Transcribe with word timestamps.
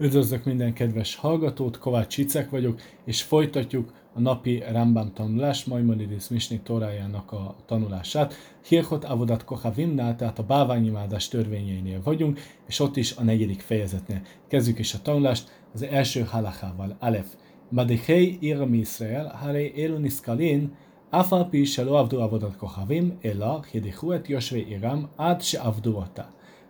Üdvözlök 0.00 0.44
minden 0.44 0.72
kedves 0.72 1.16
hallgatót, 1.16 1.78
Kovács 1.78 2.18
Icek 2.18 2.50
vagyok, 2.50 2.80
és 3.04 3.22
folytatjuk 3.22 3.92
a 4.14 4.20
napi 4.20 4.62
Rambam 4.72 5.12
tanulás 5.12 5.64
Maimonides 5.64 6.28
Misni 6.28 6.60
torájának 6.60 7.32
a 7.32 7.56
tanulását. 7.66 8.34
Hirkot 8.68 9.04
Avodat 9.04 9.44
Kohavimnál, 9.44 10.16
tehát 10.16 10.38
a 10.38 10.42
báványimádás 10.42 11.28
törvényeinél 11.28 12.00
vagyunk, 12.02 12.40
és 12.66 12.80
ott 12.80 12.96
is 12.96 13.16
a 13.16 13.22
negyedik 13.22 13.60
fejezetnél. 13.60 14.20
Kezdjük 14.48 14.78
is 14.78 14.94
a 14.94 15.02
tanulást 15.02 15.62
az 15.74 15.82
első 15.82 16.20
halachával, 16.20 16.96
Alef. 17.00 17.26
Badihei 17.70 18.38
Iram 18.40 18.74
Israel, 18.74 19.26
Hare 19.40 19.72
Eluniszkalin, 19.76 20.74
Afalpi 21.10 21.64
shelo 21.64 21.94
Avdu 21.94 22.20
Avodat 22.20 22.56
Kohavim, 22.56 23.18
Ela, 23.20 23.62
Hidihuet 23.70 24.26
Josve 24.26 24.58
Iram, 24.58 25.08
Ad 25.16 25.42
Se 25.42 25.58
Avdu 25.58 26.02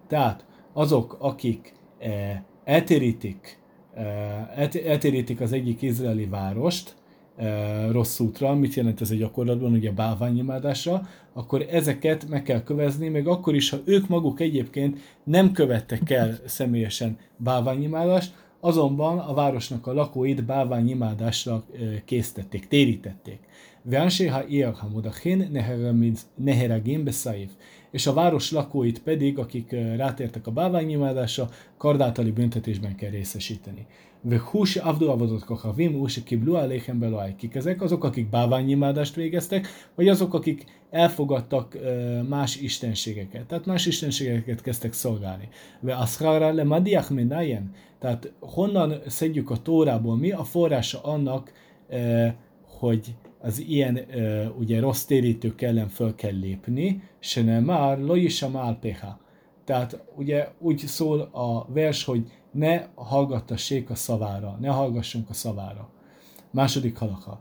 Tehát 0.07 0.47
azok, 0.73 1.17
akik 1.19 1.75
eh, 1.99 2.41
eltérítik, 2.69 3.59
eltérítik 4.87 5.41
az 5.41 5.53
egyik 5.53 5.83
izraeli 5.83 6.27
várost 6.27 6.97
rossz 7.91 8.21
útra, 8.21 8.55
mit 8.55 8.75
jelent 8.75 9.01
ez 9.01 9.11
a 9.11 9.15
gyakorlatban, 9.15 9.73
ugye 9.73 9.93
bálványimádásra, 9.93 11.09
akkor 11.33 11.67
ezeket 11.71 12.29
meg 12.29 12.43
kell 12.43 12.63
kövezni, 12.63 13.09
még 13.09 13.27
akkor 13.27 13.55
is, 13.55 13.71
ha 13.71 13.77
ők 13.85 14.09
maguk 14.09 14.41
egyébként 14.41 14.99
nem 15.25 15.53
követtek 15.53 16.11
el 16.11 16.39
személyesen 16.47 17.19
bálványimádást, 17.37 18.35
azonban 18.61 19.19
a 19.19 19.35
városnak 19.35 19.87
a 19.87 19.93
lakóit 19.93 20.45
bálványimádásra 20.45 21.65
készítették, 22.05 22.69
térítették. 22.69 23.39
Vánséha 23.83 24.43
Iar 24.49 24.75
Hamudachin 24.75 25.65
Neheragim 26.35 27.05
Besaif 27.05 27.51
és 27.91 28.07
a 28.07 28.13
város 28.13 28.53
lakóit 28.53 29.03
pedig, 29.03 29.39
akik 29.39 29.71
rátértek 29.97 30.47
a 30.47 30.51
báványimádásra, 30.51 31.49
kardátali 31.77 32.31
büntetésben 32.31 32.95
kell 32.95 33.11
részesíteni. 33.11 33.87
Ve 34.21 34.41
hús 34.51 34.77
avdu 34.77 35.09
avadot 35.09 35.45
kachavim, 35.45 35.93
hús 35.93 36.23
kiblu 36.23 36.55
aléhem 36.55 36.99
beloáj. 36.99 37.35
Kik 37.37 37.55
ezek? 37.55 37.83
Azok, 37.83 38.05
akik 38.05 38.29
báványimádást 38.29 39.15
végeztek, 39.15 39.67
vagy 39.95 40.09
azok, 40.09 40.35
akik 40.35 40.65
elfogadtak 40.91 41.79
más 42.29 42.57
istenségeket. 42.61 43.47
Tehát 43.47 43.67
más 43.67 43.87
istenségeket 43.87 44.61
kezdtek 44.61 44.93
szolgálni. 44.93 45.49
Ve 45.81 45.95
aszrára 45.95 46.53
le 46.53 46.65
madiach 46.65 47.11
menayen. 47.13 47.73
Tehát 47.99 48.33
honnan 48.41 48.95
szedjük 49.07 49.51
a 49.51 49.57
tórából 49.57 50.17
mi 50.17 50.31
a 50.31 50.45
forrása 50.45 51.03
annak, 51.03 51.53
hogy 52.79 53.15
az 53.41 53.59
ilyen 53.59 54.17
ö, 54.17 54.47
ugye 54.49 54.81
rossz 54.81 55.05
térítők 55.05 55.63
ellen 55.63 55.89
föl 55.89 56.15
kell 56.15 56.39
lépni, 56.39 57.03
se 57.19 57.43
nem 57.43 57.65
már 57.65 57.99
loisa 57.99 58.49
málpeha. 58.49 59.21
Tehát 59.65 60.05
ugye 60.17 60.49
úgy 60.59 60.79
szól 60.79 61.21
a 61.21 61.73
vers, 61.73 62.05
hogy 62.05 62.33
ne 62.53 62.87
hallgattassék 62.95 63.91
a 63.91 63.95
szavára, 63.95 64.57
ne 64.61 64.69
hallgassunk 64.69 65.31
a 65.31 65.35
szavára. 65.35 65.91
Második 66.51 66.97
halaka. 66.97 67.41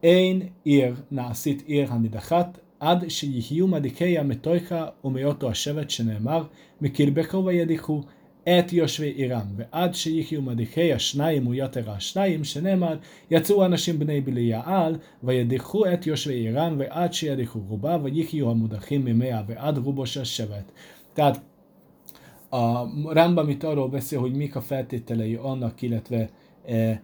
Én 0.00 0.50
ír 0.62 0.94
nászit 1.08 1.68
ír 1.68 1.88
hanidachat, 1.88 2.62
ad 2.78 3.10
se 3.10 3.26
jihjú 3.26 3.66
madikeja 3.66 4.22
metojka, 4.22 4.96
omejoto 5.00 5.46
a 5.46 5.52
sevet 5.52 5.90
se 5.90 6.02
nem 6.02 6.22
már, 6.22 6.48
mikir 6.78 7.12
bekova 7.12 7.50
jedichu, 7.50 8.02
את 8.49 8.73
יושבי 8.73 9.07
עירם, 9.07 9.47
ועד 9.55 9.93
שיחיו 9.93 10.41
מדיקי 10.41 10.93
השניים 10.93 11.47
ויתר 11.47 11.91
השניים, 11.91 12.43
שנאמר, 12.43 12.97
יצאו 13.31 13.65
אנשים 13.65 13.99
בני 13.99 14.21
בליעל, 14.21 14.95
וידיחו 15.23 15.85
את 15.93 16.07
יושבי 16.07 16.33
עירם, 16.33 16.75
ועד 16.77 17.13
שידיחו 17.13 17.59
רובה, 17.67 17.97
ויחיו 18.03 18.51
המודחים 18.51 19.05
ממאה, 19.05 19.41
ועד 19.47 19.77
רובו 19.77 20.05
של 20.05 20.23
שבט. 20.23 20.71
Tehát 21.15 21.37
a 22.49 22.87
Rambam 23.13 23.49
itt 23.49 23.63
arról 23.63 23.89
beszél, 23.89 24.19
hogy 24.19 24.35
mik 24.35 24.55
a 24.55 24.61
feltételei 24.61 25.35
annak, 25.35 25.81
illetve 25.81 26.29
e, 26.65 26.75
e, 26.75 27.01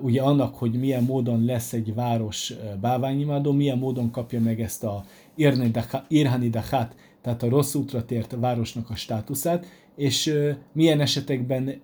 ugye 0.00 0.22
annak, 0.22 0.54
hogy 0.54 0.78
milyen 0.78 1.02
módon 1.04 1.44
lesz 1.44 1.72
egy 1.72 1.94
város 1.94 2.50
e, 2.50 2.76
báványimádó, 2.80 3.52
milyen 3.52 3.78
módon 3.78 4.10
kapja 4.10 4.40
meg 4.40 4.60
ezt 4.60 4.84
a 4.84 5.04
Irhani 6.08 6.48
Dachat, 6.48 6.94
tehát 7.23 7.43
a 7.43 7.49
rossz 7.49 7.75
útra 7.75 8.05
tért 8.05 8.35
városnak 8.39 8.89
a 8.89 8.95
státuszát, 8.95 9.65
és 9.95 10.33
milyen 10.73 10.99
esetekben 10.99 11.81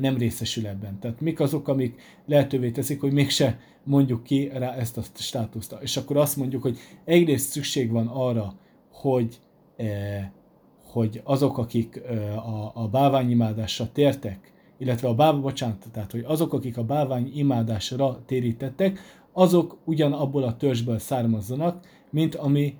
nem 0.00 0.16
részesül 0.16 0.66
ebben. 0.66 0.98
Tehát 0.98 1.20
mik 1.20 1.40
azok, 1.40 1.68
amik 1.68 2.00
lehetővé 2.26 2.70
teszik, 2.70 3.00
hogy 3.00 3.12
mégse 3.12 3.58
mondjuk 3.84 4.22
ki 4.22 4.50
rá 4.54 4.74
ezt 4.74 4.98
a 4.98 5.02
státuszt. 5.14 5.76
És 5.80 5.96
akkor 5.96 6.16
azt 6.16 6.36
mondjuk, 6.36 6.62
hogy 6.62 6.78
egyrészt 7.04 7.50
szükség 7.50 7.90
van 7.90 8.06
arra, 8.06 8.54
hogy, 8.92 9.38
hogy 10.84 11.20
azok, 11.24 11.58
akik 11.58 12.02
a, 12.36 12.70
a 12.74 12.88
báványimádásra 12.88 13.92
tértek, 13.92 14.52
illetve 14.78 15.08
a 15.08 15.14
báv, 15.14 15.40
bocsánat, 15.40 15.86
tehát 15.92 16.10
hogy 16.10 16.24
azok, 16.26 16.52
akik 16.52 16.76
a 16.76 16.84
bávány 16.84 17.30
imádásra 17.34 18.22
térítettek, 18.26 18.98
azok 19.32 19.78
ugyan 19.84 20.12
abból 20.12 20.42
a 20.42 20.56
törzsből 20.56 20.98
származzanak, 20.98 21.86
mint 22.10 22.34
ami 22.34 22.74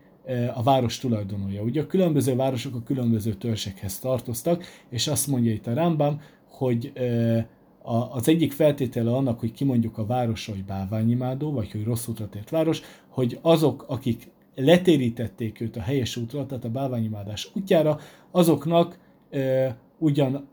a 0.54 0.62
város 0.62 0.98
tulajdonolja. 0.98 1.62
Ugye 1.62 1.80
a 1.80 1.86
különböző 1.86 2.36
városok 2.36 2.74
a 2.74 2.82
különböző 2.82 3.34
törzsekhez 3.34 3.98
tartoztak, 3.98 4.64
és 4.88 5.06
azt 5.06 5.26
mondja 5.26 5.52
itt 5.52 5.66
a 5.66 5.74
Rambam, 5.74 6.20
hogy 6.48 6.92
az 8.12 8.28
egyik 8.28 8.52
feltétele 8.52 9.12
annak, 9.12 9.40
hogy 9.40 9.52
kimondjuk 9.52 9.98
a 9.98 10.06
városra, 10.06 10.52
hogy 10.52 10.64
bálványimádó, 10.64 11.52
vagy 11.52 11.70
hogy 11.70 11.84
rossz 11.84 12.06
útra 12.06 12.28
tért 12.28 12.50
város, 12.50 12.80
hogy 13.08 13.38
azok, 13.42 13.84
akik 13.88 14.30
letérítették 14.54 15.60
őt 15.60 15.76
a 15.76 15.80
helyes 15.80 16.16
útra, 16.16 16.46
tehát 16.46 16.64
a 16.64 16.70
bálványimádás 16.70 17.50
útjára, 17.54 17.98
azoknak 18.30 18.98
ugyan 19.98 20.48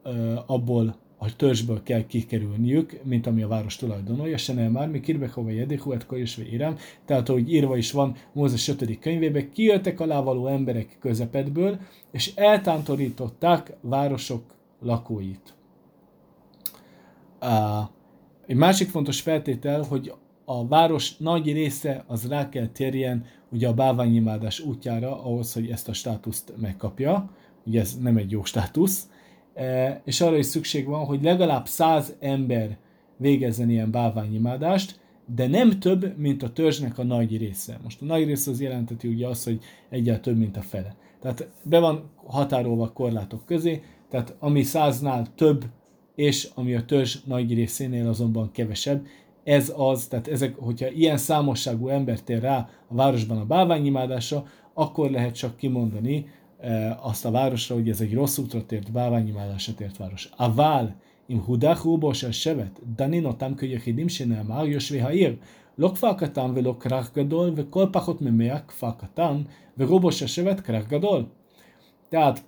abból 0.45 0.95
a 1.17 1.35
törzsből 1.35 1.83
kell 1.83 2.05
kikerülniük, 2.05 2.99
mint 3.03 3.27
ami 3.27 3.41
a 3.41 3.47
város 3.47 3.75
tulajdonolja, 3.75 4.37
se 4.37 4.53
nem 4.53 4.71
már, 4.71 4.89
mi 4.89 4.99
kirbekova 4.99 5.49
jedéhu, 5.49 5.91
et 5.91 6.05
kajusve 6.05 6.43
írem, 6.51 6.77
tehát 7.05 7.29
ahogy 7.29 7.53
írva 7.53 7.77
is 7.77 7.91
van 7.91 8.15
Mózes 8.33 8.67
5. 8.67 8.99
könyvében, 8.99 9.51
kijöttek 9.51 9.99
alávaló 9.99 10.47
emberek 10.47 10.97
közepetből, 10.99 11.79
és 12.11 12.35
eltántorították 12.35 13.73
városok 13.81 14.43
lakóit. 14.81 15.53
Uh, 17.41 17.89
egy 18.47 18.55
másik 18.55 18.89
fontos 18.89 19.21
feltétel, 19.21 19.81
hogy 19.81 20.13
a 20.45 20.67
város 20.67 21.17
nagy 21.17 21.53
része 21.53 22.03
az 22.07 22.27
rá 22.27 22.49
kell 22.49 22.67
térjen 22.67 23.25
ugye 23.51 23.67
a 23.67 23.73
báványimádás 23.73 24.59
útjára 24.59 25.23
ahhoz, 25.23 25.53
hogy 25.53 25.69
ezt 25.69 25.89
a 25.89 25.93
státuszt 25.93 26.53
megkapja. 26.57 27.29
Ugye 27.65 27.79
ez 27.79 27.97
nem 27.99 28.17
egy 28.17 28.31
jó 28.31 28.43
státusz, 28.43 29.09
és 30.03 30.21
arra 30.21 30.37
is 30.37 30.45
szükség 30.45 30.85
van, 30.85 31.05
hogy 31.05 31.23
legalább 31.23 31.67
száz 31.67 32.15
ember 32.19 32.77
végezzen 33.17 33.69
ilyen 33.69 33.91
bálványimádást, 33.91 34.99
de 35.35 35.47
nem 35.47 35.79
több, 35.79 36.17
mint 36.17 36.43
a 36.43 36.53
törzsnek 36.53 36.97
a 36.97 37.03
nagy 37.03 37.37
része. 37.37 37.79
Most 37.83 38.01
a 38.01 38.05
nagy 38.05 38.25
része 38.25 38.51
az 38.51 38.61
jelenteti 38.61 39.07
ugye 39.07 39.27
azt, 39.27 39.43
hogy 39.43 39.59
egyáltalán 39.89 40.21
több, 40.21 40.37
mint 40.37 40.57
a 40.57 40.61
fele. 40.61 40.95
Tehát 41.21 41.49
be 41.63 41.79
van 41.79 42.09
határolva 42.25 42.91
korlátok 42.93 43.45
közé, 43.45 43.81
tehát 44.09 44.35
ami 44.39 44.63
száznál 44.63 45.27
több, 45.35 45.65
és 46.15 46.49
ami 46.55 46.75
a 46.75 46.85
törzs 46.85 47.17
nagy 47.25 47.53
részénél 47.53 48.07
azonban 48.07 48.51
kevesebb, 48.51 49.05
ez 49.43 49.73
az, 49.77 50.07
tehát 50.07 50.27
ezek, 50.27 50.55
hogyha 50.55 50.89
ilyen 50.89 51.17
számosságú 51.17 51.87
ember 51.87 52.21
tér 52.21 52.41
rá 52.41 52.69
a 52.87 52.95
városban 52.95 53.37
a 53.37 53.45
bálványimádásra, 53.45 54.45
akkor 54.73 55.11
lehet 55.11 55.35
csak 55.35 55.57
kimondani, 55.57 56.25
azt 57.02 57.24
a 57.24 57.30
városra, 57.30 57.74
hogy 57.74 57.88
ez 57.88 58.00
egy 58.00 58.14
rossz 58.14 58.38
útra 58.38 58.66
tért, 58.66 58.92
bálványimádásra 58.92 59.74
tért 59.74 59.96
város. 59.96 60.30
Aval, 60.36 60.94
im 61.26 61.40
hudach 61.40 61.84
rubo 61.84 62.12
של 62.12 62.30
שבט, 62.30 62.80
דנין 62.96 63.24
אותם 63.24 63.54
כיחידים 63.54 64.08
שנאמר 64.08 64.66
יושבי 64.66 65.00
העיר, 65.00 65.36
לא 65.78 65.92
כפר 65.94 66.12
קטן 66.12 66.50
ולא 66.54 66.76
כרך 66.80 67.14
גדול, 67.14 67.52
וכל 67.56 67.86
פחות 67.92 68.20
ממאה 68.20 68.58
כפר 68.58 68.90
קטן, 68.90 69.42
ורובו 69.78 70.12
של 70.12 70.26
שבט 70.26 70.60
כרך 70.60 70.88
גדול. 70.88 71.24
Tehát, 72.10 72.44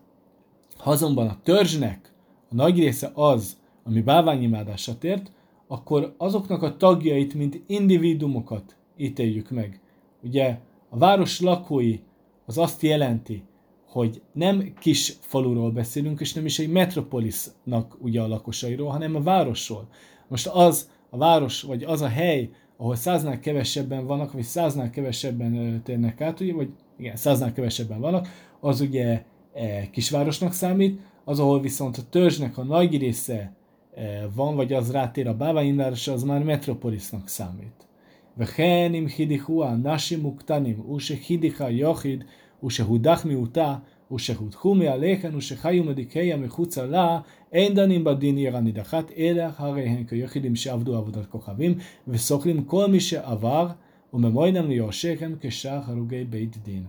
ha 0.77 0.91
azonban 0.91 1.27
a 1.27 1.39
törzsnek 1.43 2.13
a 2.51 2.55
nagy 2.55 2.79
része 2.79 3.11
az, 3.15 3.57
ami 3.85 4.01
bálványimádásra 4.01 4.99
tért, 4.99 5.33
akkor 5.67 6.15
azoknak 6.19 6.63
a 6.63 6.77
tagjait, 6.77 7.35
mint 7.35 7.61
individumokat 7.67 8.77
ítéljük 8.97 9.51
meg. 9.51 9.81
Ugye 10.23 10.59
a 10.89 10.99
város 10.99 11.41
lakói 11.41 11.99
az 12.47 12.59
azt 12.59 12.83
jelenti, 12.83 13.45
hogy 13.90 14.22
nem 14.34 14.74
kis 14.80 15.14
faluról 15.20 15.72
beszélünk, 15.72 16.20
és 16.20 16.34
nem 16.34 16.46
is 16.46 16.60
egy 16.60 16.70
metropolisnak 16.70 17.98
ugye 18.00 18.22
a 18.22 18.28
lakosairól, 18.28 18.90
hanem 18.90 19.16
a 19.16 19.22
városról. 19.22 19.88
Most 20.28 20.48
az 20.48 20.90
a 21.10 21.18
város, 21.18 21.62
vagy 21.62 21.84
az 21.84 22.02
a 22.02 22.08
hely, 22.08 22.50
ahol 22.78 22.96
száznál 22.96 23.40
kevesebben 23.40 24.06
vannak, 24.06 24.32
vagy 24.32 24.44
száznál 24.44 24.90
kevesebben 24.90 25.82
térnek 25.84 26.22
át, 26.22 26.40
ugye, 26.40 26.54
vagy 26.54 26.70
igen, 26.98 27.16
száznál 27.16 27.54
kevesebben 27.54 28.00
vannak, 28.00 28.28
az 28.60 28.82
ugye 28.82 29.24
e, 29.54 29.90
kisvárosnak 29.90 30.54
számít, 30.54 31.00
az, 31.24 31.40
ahol 31.40 31.62
viszont 31.62 31.98
a 31.98 32.10
törzsnek 32.10 32.58
a 32.58 32.64
nagy 32.64 32.98
része 32.98 33.54
e, 33.96 34.28
van, 34.36 34.56
vagy 34.56 34.74
az 34.74 34.92
rátér 34.92 35.28
a 35.28 35.38
báványindárosra, 35.38 36.14
az 36.14 36.24
már 36.24 36.44
metropolisnak 36.44 37.28
számít. 37.28 37.88
Vehenim 38.36 39.08
hidichua, 39.08 39.76
nashim 39.76 40.26
uktanim, 40.26 40.98
hidicha 41.26 41.70
yochid, 41.70 42.26
ושהודח 42.65 43.25
מיעוטה, 43.25 43.77
ושהודחו 44.13 44.75
מעליכם 44.75 45.31
ושחיו 45.37 45.85
מדיקיה 45.85 46.37
מחוצה 46.37 46.87
לה, 46.87 47.21
אין 47.53 47.75
דנים 47.75 48.05
בדין 48.05 48.37
עיר 48.37 48.57
הנידחת, 48.57 49.11
אלא 49.17 49.45
הרי 49.57 49.89
הם 49.89 50.05
כיחידים 50.05 50.57
שעבדו 50.57 50.97
עבודת 50.97 51.27
כוכבים, 51.27 51.79
וסוכלים 52.09 52.65
כל 52.65 52.87
מי 52.87 53.01
שעבר, 53.01 53.69
וממועדם 54.15 54.69
ליורשיכם 54.69 55.33
כשאר 55.41 55.81
הרוגי 55.87 56.25
beit 56.31 56.57
din. 56.65 56.85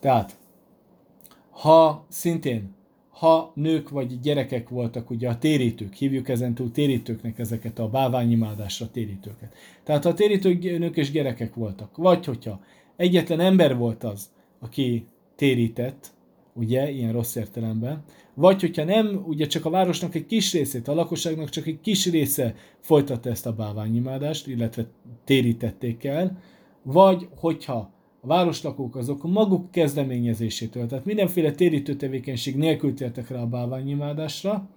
Tehát, 0.00 0.36
ha 1.50 2.04
szintén, 2.08 2.74
ha 3.10 3.52
nők 3.54 3.88
vagy 3.88 4.20
gyerekek 4.20 4.68
voltak, 4.68 5.10
ugye 5.10 5.28
a 5.28 5.38
térítők, 5.38 5.92
hívjuk 5.94 6.28
ezentúl 6.28 6.70
térítőknek 6.70 7.38
ezeket 7.38 7.78
a 7.78 7.88
báványimádásra 7.88 8.90
térítőket. 8.90 9.54
Tehát 9.84 10.04
ha 10.04 10.10
a 10.10 10.14
térítők 10.14 10.62
nők 10.62 10.96
és 10.96 11.10
gyerekek 11.10 11.54
voltak, 11.54 11.96
vagy 11.96 12.24
hogyha 12.24 12.60
egyetlen 12.96 13.40
ember 13.40 13.76
volt 13.76 14.04
az, 14.04 14.30
aki 14.63 15.05
térített, 15.35 16.13
ugye, 16.53 16.91
ilyen 16.91 17.11
rossz 17.11 17.35
értelemben, 17.35 18.03
vagy 18.33 18.61
hogyha 18.61 18.83
nem, 18.83 19.23
ugye 19.25 19.45
csak 19.45 19.65
a 19.65 19.69
városnak 19.69 20.15
egy 20.15 20.25
kis 20.25 20.53
részét, 20.53 20.87
a 20.87 20.93
lakosságnak 20.93 21.49
csak 21.49 21.65
egy 21.65 21.81
kis 21.81 22.09
része 22.09 22.55
folytatta 22.79 23.29
ezt 23.29 23.45
a 23.45 23.53
báványimádást, 23.53 24.47
illetve 24.47 24.85
térítették 25.23 26.03
el, 26.03 26.37
vagy 26.83 27.27
hogyha 27.35 27.91
a 28.21 28.27
városlakók 28.27 28.95
azok 28.95 29.23
maguk 29.23 29.71
kezdeményezésétől, 29.71 30.87
tehát 30.87 31.05
mindenféle 31.05 31.51
térítő 31.51 31.95
tevékenység 31.95 32.55
nélkül 32.55 32.93
tértek 32.93 33.29
rá 33.29 33.41
a 33.41 33.47
báványimádásra, 33.47 34.69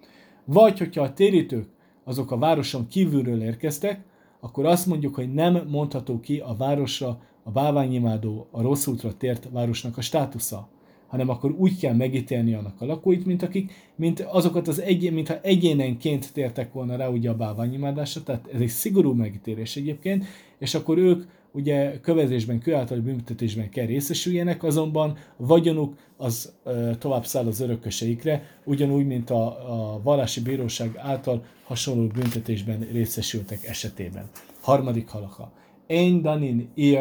vagy 0.44 0.78
hogyha 0.78 1.02
a 1.02 1.12
térítők 1.12 1.68
azok 2.04 2.30
a 2.30 2.38
városon 2.38 2.86
kívülről 2.86 3.42
érkeztek, 3.42 4.00
akkor 4.40 4.66
azt 4.66 4.86
mondjuk, 4.86 5.14
hogy 5.14 5.34
nem 5.34 5.66
mondható 5.68 6.20
ki 6.20 6.38
a 6.38 6.54
városra 6.58 7.20
a 7.46 7.50
báványimádó, 7.50 8.46
a 8.50 8.62
rossz 8.62 8.86
útra 8.86 9.16
tért 9.16 9.48
városnak 9.52 9.96
a 9.96 10.00
státusza 10.00 10.68
hanem 11.06 11.28
akkor 11.28 11.50
úgy 11.50 11.78
kell 11.78 11.94
megítélni 11.94 12.54
annak 12.54 12.80
a 12.80 12.84
lakóit, 12.84 13.26
mint 13.26 13.42
akik, 13.42 13.72
mint 13.96 14.20
azokat 14.20 14.68
az 14.68 14.80
egyén, 14.80 15.12
mintha 15.12 15.40
egyénenként 15.42 16.32
tértek 16.32 16.72
volna 16.72 16.96
rá 16.96 17.08
ugye 17.08 17.30
a 17.30 17.34
bálványimádásra, 17.34 18.22
tehát 18.22 18.48
ez 18.52 18.60
egy 18.60 18.68
szigorú 18.68 19.12
megítélés 19.12 19.76
egyébként, 19.76 20.24
és 20.58 20.74
akkor 20.74 20.98
ők 20.98 21.24
ugye 21.52 22.00
kövezésben, 22.00 22.58
kőáltali 22.58 23.00
büntetésben 23.00 23.68
kell 23.70 23.86
részesüljenek, 23.86 24.62
azonban 24.62 25.16
vagyonuk 25.36 25.94
az 26.16 26.52
ö, 26.64 26.90
tovább 26.98 27.24
száll 27.24 27.46
az 27.46 27.60
örököseikre, 27.60 28.42
ugyanúgy, 28.64 29.06
mint 29.06 29.30
a, 29.30 29.46
a 29.46 30.00
vallási 30.02 30.40
bíróság 30.40 30.96
által 30.96 31.44
hasonló 31.64 32.06
büntetésben 32.06 32.88
részesültek 32.92 33.64
esetében. 33.64 34.30
Harmadik 34.60 35.08
halaka. 35.08 35.52
Én 35.86 36.22
danin 36.22 36.68
ír 36.74 36.98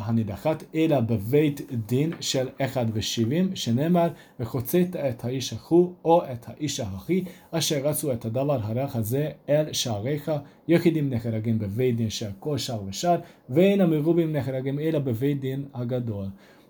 הנידחת, 0.00 0.64
אלא 0.74 1.00
בבית 1.00 1.60
דין 1.86 2.12
של 2.20 2.48
אחד 2.60 2.86
ושבעים, 2.92 3.56
שנאמר, 3.56 4.08
וחוצית 4.40 4.96
את 4.96 5.24
האיש 5.24 5.52
ההוא 5.52 5.92
או 6.04 6.22
את 6.24 6.48
האיש 6.48 6.80
ההכי, 6.80 7.24
אשר 7.50 7.80
רצו 7.82 8.12
את 8.12 8.24
הדבר 8.24 8.58
הרך 8.62 8.96
הזה 8.96 9.30
אל 9.48 9.72
שעריך, 9.72 10.32
יחידים 10.68 11.10
נחרגים 11.10 11.58
בבית 11.58 11.96
דין 11.96 12.10
של 12.10 12.28
כל 12.38 12.58
שער 12.58 12.82
ושער, 12.86 13.20
ואין 13.48 13.80
המרובים 13.80 14.32
נחרגים 14.36 14.78
אלא 14.78 14.98
בבית 14.98 15.40
דין 15.40 15.64
הגדול. 15.74 16.26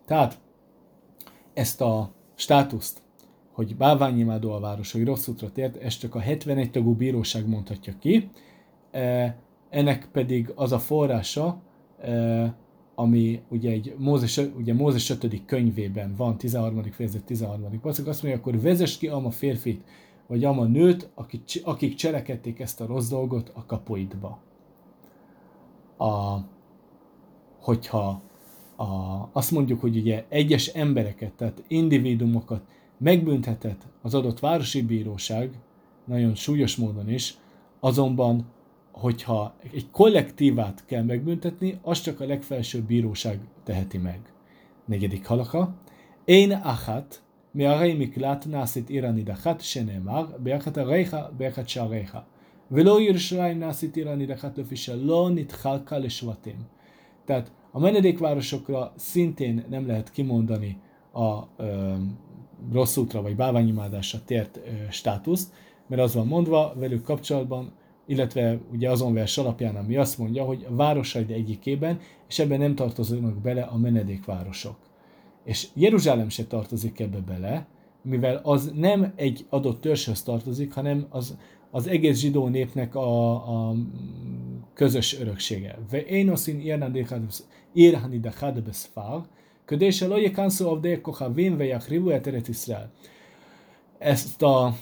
Tehát 0.07 0.35
ezt 1.55 1.81
a 1.81 2.11
státuszt, 2.37 3.03
hogy 3.53 3.77
bálványimádó 3.77 4.53
a 4.53 4.61
város, 4.61 4.93
hogy 4.93 5.05
rossz 5.05 5.29
útra 5.29 5.51
tért, 5.51 5.77
ezt 5.77 6.01
csak 6.01 6.15
a 6.15 6.19
71 6.21 6.71
tagú 6.71 6.95
bíróság 6.95 7.49
mondhatja 7.49 7.93
ki, 7.99 8.31
ennek 9.71 10.09
pedig 10.13 10.53
az 10.55 10.73
a 10.73 10.79
forrása, 10.79 11.63
ami 12.96 13.42
ugye 13.50 13.72
egy 13.72 13.96
Mózes, 13.98 14.38
ugye 14.58 14.74
Mózes 14.74 15.10
5. 15.10 15.46
könyvében 15.46 16.16
van, 16.18 16.38
13. 16.38 16.84
fejezet, 16.92 17.24
13. 17.24 17.80
pacak, 17.80 18.08
azt 18.08 18.24
mondja, 18.24 18.42
akkor 18.42 18.62
vezess 18.62 18.98
ki 18.98 19.08
ama 19.08 19.32
férfit, 19.32 19.84
vagy 20.28 20.44
ama 20.44 20.64
nőt, 20.64 21.10
akik, 21.16 21.42
akik 21.64 21.96
cselekedték 21.96 22.60
ezt 22.60 22.82
a 22.82 22.86
rossz 22.86 23.10
dolgot 23.10 23.52
a 23.54 23.66
kapoidba. 23.66 24.40
A, 25.98 26.38
hogyha 27.60 28.22
a, 28.76 28.86
azt 29.32 29.52
mondjuk, 29.52 29.82
hogy 29.82 29.98
ugye 29.98 30.26
egyes 30.30 30.68
embereket, 30.68 31.34
tehát 31.34 31.64
individumokat 31.68 32.62
megbüntetett 32.98 33.82
az 34.02 34.14
adott 34.14 34.40
városi 34.40 34.82
bíróság, 34.82 35.60
nagyon 36.06 36.36
súlyos 36.36 36.76
módon 36.76 37.10
is, 37.10 37.38
azonban 37.80 38.46
hogyha 38.96 39.56
egy 39.74 39.90
kollektívát 39.92 40.84
kell 40.86 41.04
megbüntetni, 41.04 41.80
azt 41.82 42.04
csak 42.04 42.20
a 42.20 42.26
legfelsőbb 42.26 42.84
bíróság 42.84 43.40
teheti 43.64 43.98
meg. 43.98 44.20
Negyedik 44.86 45.26
halaka. 45.26 45.74
Én 46.26 46.52
ahat, 46.52 47.22
mi 47.52 47.66
a 47.66 47.78
miklát 47.78 48.46
nászit 48.46 48.90
irani 48.90 49.24
dachat, 49.24 49.62
se 49.62 49.84
nemar, 49.84 50.40
beachat 50.44 50.78
a 50.78 50.86
reicha, 50.86 51.32
beachat 51.38 51.68
sáreicha. 51.68 52.28
Veló 52.68 53.00
Jerusalem 53.00 53.58
nászit 53.58 53.96
irani 53.96 54.26
dachat 54.26 54.58
löfise, 54.58 54.96
lo 54.96 55.28
nitchalka 55.28 55.98
lesvatim. 55.98 56.68
Tehát 57.26 57.52
a 57.72 57.80
menedékvárosokra 57.80 58.94
szintén 58.96 59.66
nem 59.70 59.88
lehet 59.88 60.12
kimondani 60.12 60.78
a 61.14 61.44
ö, 61.58 61.94
rossz 62.72 62.98
útra 62.98 63.22
vagy 63.22 63.36
báványimádásra 63.36 64.20
tért 64.26 64.58
ö, 64.58 64.62
státuszt, 64.90 65.54
mert 65.88 66.02
az 66.02 66.14
van 66.14 66.28
mondva 66.28 66.74
velük 66.76 67.04
kapcsolatban, 67.04 67.72
illetve 68.06 68.60
ugye 68.72 68.90
azon 68.90 69.14
vers 69.14 69.38
alapján, 69.38 69.76
ami 69.76 69.96
azt 69.96 70.18
mondja, 70.18 70.44
hogy 70.44 70.66
a 70.70 70.76
városaid 70.76 71.32
egyikében, 71.32 72.00
és 72.28 72.40
ebben 72.40 72.60
nem 72.60 72.76
tartoznak 72.76 73.42
bele 73.42 73.62
a 73.62 73.78
menedékvárosok. 73.78 74.78
És 75.44 75.68
Jeruzsálem 75.74 76.30
se 76.30 76.46
tartozik 76.46 77.00
ebbe 77.00 77.20
bele, 77.20 77.68
mivel 78.02 78.40
az 78.44 78.72
nem 78.76 79.14
egy 79.16 79.46
adott 79.50 79.82
törzshöz 79.82 80.24
tartozik, 80.24 80.74
hanem 80.74 81.06
az, 81.10 81.38
az 81.72 81.88
egész 81.88 82.20
zsidó 82.20 82.48
népnek 82.48 82.96
a, 82.96 83.34
a 83.34 83.76
közös 84.74 85.20
öröksége. 85.20 85.78
Ve 85.90 86.06
énoszin 86.06 86.60
irhani 87.74 88.20
de 88.20 88.34
hadbes 88.40 88.86
fal, 88.94 89.28
ködés 89.66 90.02
a 90.02 90.08
loje 90.08 90.32
kanszó 90.32 90.70
avdej 90.70 91.02
koha 91.02 91.34
vénvejak 91.34 91.88
rivu 91.88 92.10
eteret 92.10 92.50
Ezt 93.98 94.42
a, 94.42 94.76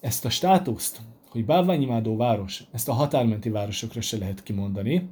ezt 0.00 0.24
a 0.24 0.30
státuszt, 0.30 1.00
hogy 1.30 1.44
bálványimádó 1.44 2.16
város, 2.16 2.64
ezt 2.72 2.88
a 2.88 2.92
határmenti 2.92 3.50
városokra 3.50 4.00
se 4.00 4.18
lehet 4.18 4.42
kimondani, 4.42 5.08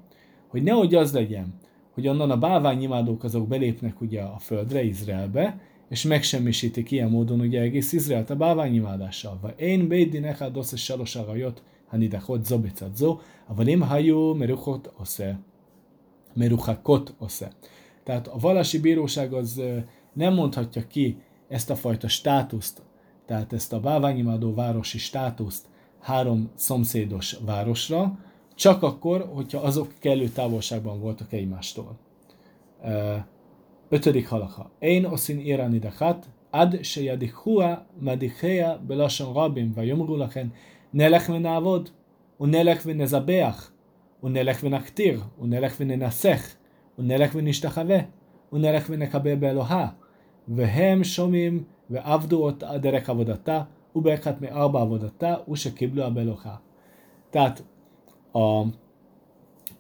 hogy 0.49 0.63
nehogy 0.63 0.95
az 0.95 1.13
legyen, 1.13 1.55
hogy 1.91 2.09
onnan 2.09 2.31
a 2.31 2.39
bálványimádók 2.39 3.25
azok 3.25 3.49
belépnek 3.49 4.01
ugye 4.01 4.23
a 4.23 4.39
földre, 4.39 4.83
Izraelbe, 4.83 5.61
és 5.89 6.03
megsemmisítik 6.03 6.91
ilyen 6.91 7.11
módon 7.11 7.41
ugye 7.41 7.61
egész 7.61 7.93
Izraelt 7.93 8.31
a 8.31 8.37
bálványimádással. 8.37 9.39
Va 9.41 9.49
én 9.49 9.89
bédi 9.89 10.19
nekad 10.19 10.57
osze 10.57 10.77
salos 10.77 11.17
arajot, 11.17 11.63
hanidachot 11.87 12.45
zobicat 12.45 12.97
zo, 12.97 13.19
avanim 13.47 13.81
hajú 13.81 14.35
meruchot 14.35 14.93
osze. 14.99 15.39
Meruchakot 16.35 17.15
osze. 17.19 17.53
Tehát 18.05 18.27
a 18.29 18.39
vallási 18.39 18.81
bíróság 18.81 19.33
az 19.33 19.63
nem 20.13 20.35
mondhatja 20.35 20.87
ki 20.87 21.17
ezt 21.49 21.71
a 21.71 21.77
fajta 21.77 22.09
státuszt, 22.09 22.83
tehát 23.27 23.53
ezt 23.53 23.73
a 23.73 23.81
bálványimádó 23.81 24.55
városi 24.55 24.99
státuszt, 24.99 25.67
három 26.06 26.52
szomszédos 26.56 27.38
városra, 27.46 28.18
csak 28.56 28.84
akkor, 28.84 29.30
hogyha 29.34 29.60
azok 29.60 29.94
kellő 30.00 30.28
távolságban 30.28 31.00
voltak 31.00 31.34
egymástól. 31.34 31.98
Ötödik 33.90 34.28
halakha. 34.28 34.72
Én 34.80 35.06
oszin 35.06 35.40
irani 35.40 35.80
dachat, 35.80 36.26
ad 36.50 36.84
se 36.84 37.02
yadikhua 37.02 37.86
madikhea 38.00 38.80
belason 38.88 39.34
rabim, 39.34 39.72
ויאמרו 39.76 40.18
לכן, 40.18 40.48
נלך 40.94 41.30
ונעבוד, 41.30 41.90
ונלך 42.40 42.82
ונזבח, 42.86 43.72
ונלך 44.24 44.64
ונקטיר, 44.64 45.22
ונלך 45.42 45.76
וננסך, 45.80 46.56
ונלך 46.98 47.32
ונשתחווה, 47.36 48.00
ונלך 48.52 48.88
ונקבל 48.90 49.36
באלוהה. 49.36 49.88
והם 50.48 51.04
שומעים 51.04 51.64
ועבדו 51.90 52.50
את 52.50 52.64
דרך 52.64 53.10
עבודתה, 53.10 53.64
Arba 54.53 54.81
avodata, 54.81 55.45
use 55.47 55.73
kiblu 55.73 56.03
a 56.03 56.11
belocha. 56.11 56.61
Tehát 57.31 57.65
a, 58.33 58.63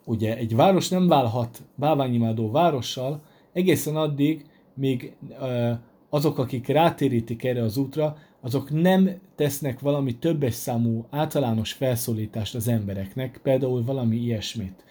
ugye 0.05 0.37
egy 0.37 0.57
város 0.57 0.89
nem 0.89 1.09
válhat 1.09 1.63
báványimádó 1.75 2.51
várossal 2.51 3.21
egészen 3.53 3.97
addig, 3.97 4.45
míg 4.75 5.17
ö, 5.41 5.73
azok, 6.09 6.39
akik 6.39 6.67
rátérítik 6.67 7.45
erre 7.45 7.63
az 7.63 7.77
útra, 7.77 8.17
azok 8.41 8.71
nem 8.71 9.11
tesznek 9.35 9.81
valami 9.81 10.17
többes 10.17 10.55
számú 10.55 11.07
általános 11.11 11.73
felszólítást 11.73 12.55
az 12.55 12.69
embereknek, 12.69 13.41
például 13.43 13.85
valami 13.85 14.17
ilyesmit, 14.17 14.85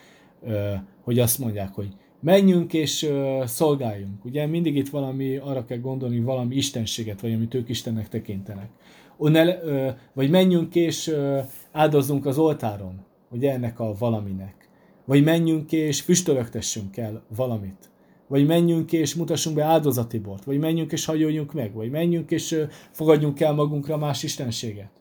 ö, 0.44 0.74
hogy 1.04 1.20
azt 1.20 1.40
mondják, 1.40 1.74
hogy 1.74 1.96
menjünk 2.26 2.74
és 2.74 3.04
ö, 3.04 3.44
szolgáljunk. 3.46 4.26
Ugye 4.26 4.46
mindig 4.46 4.76
itt 4.76 4.90
valami, 4.90 5.38
arra 5.38 5.66
kell 5.66 5.80
gondolni, 5.80 6.20
valami 6.20 6.56
istenséget, 6.56 7.22
vagy 7.22 7.34
amit 7.34 7.54
ők 7.54 7.70
Istennek 7.70 8.10
tekintenek 8.10 8.70
vagy 10.14 10.30
menjünk 10.30 10.76
és 10.76 11.16
áldozzunk 11.72 12.26
az 12.26 12.38
oltáron, 12.38 13.06
ugye 13.30 13.54
ennek 13.54 13.80
a 13.80 13.96
valaminek. 14.00 14.70
Vagy 15.06 15.24
menjünk 15.24 15.72
és 15.72 16.02
füstölögtessünk 16.02 16.98
el 16.98 17.24
valamit. 17.36 17.90
vagy 18.28 18.46
menjünk 18.46 18.92
és 18.92 19.16
mutassunk 19.16 19.56
be 19.56 19.64
áldozati 19.64 20.20
bort, 20.20 20.44
vagy 20.44 20.60
menjünk 20.60 20.92
és 20.92 21.06
hajoljunk 21.06 21.54
meg, 21.54 21.74
vagy 21.74 21.90
menjünk 21.90 22.32
és 22.32 22.66
fogadjunk 22.92 23.40
el 23.40 23.54
magunkra 23.54 23.98
más 23.98 24.24
istenséget. 24.24 24.92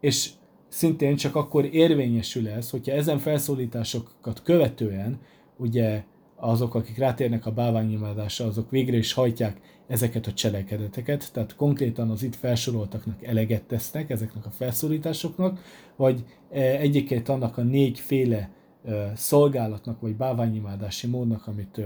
És 0.00 0.30
szintén 0.68 1.16
csak 1.16 1.36
akkor 1.36 1.64
érvényesül 1.64 2.48
ez, 2.48 2.70
hogyha 2.70 2.92
ezen 2.92 3.18
felszólításokat 3.18 4.42
követően, 4.42 5.20
ugye 5.56 6.04
azok, 6.44 6.74
akik 6.74 6.98
rátérnek 6.98 7.46
a 7.46 7.52
báványimádásra, 7.52 8.46
azok 8.46 8.70
végre 8.70 8.96
is 8.96 9.12
hajtják 9.12 9.60
ezeket 9.86 10.26
a 10.26 10.32
cselekedeteket, 10.32 11.32
tehát 11.32 11.56
konkrétan 11.56 12.10
az 12.10 12.22
itt 12.22 12.34
felsoroltaknak 12.34 13.24
eleget 13.24 13.62
tesznek 13.62 14.10
ezeknek 14.10 14.46
a 14.46 14.50
felszólításoknak, 14.50 15.60
vagy 15.96 16.24
egyiket 16.50 17.28
annak 17.28 17.58
a 17.58 17.62
négyféle 17.62 18.50
szolgálatnak, 19.14 20.00
vagy 20.00 20.16
báványimádási 20.16 21.06
módnak, 21.06 21.46
amit, 21.46 21.80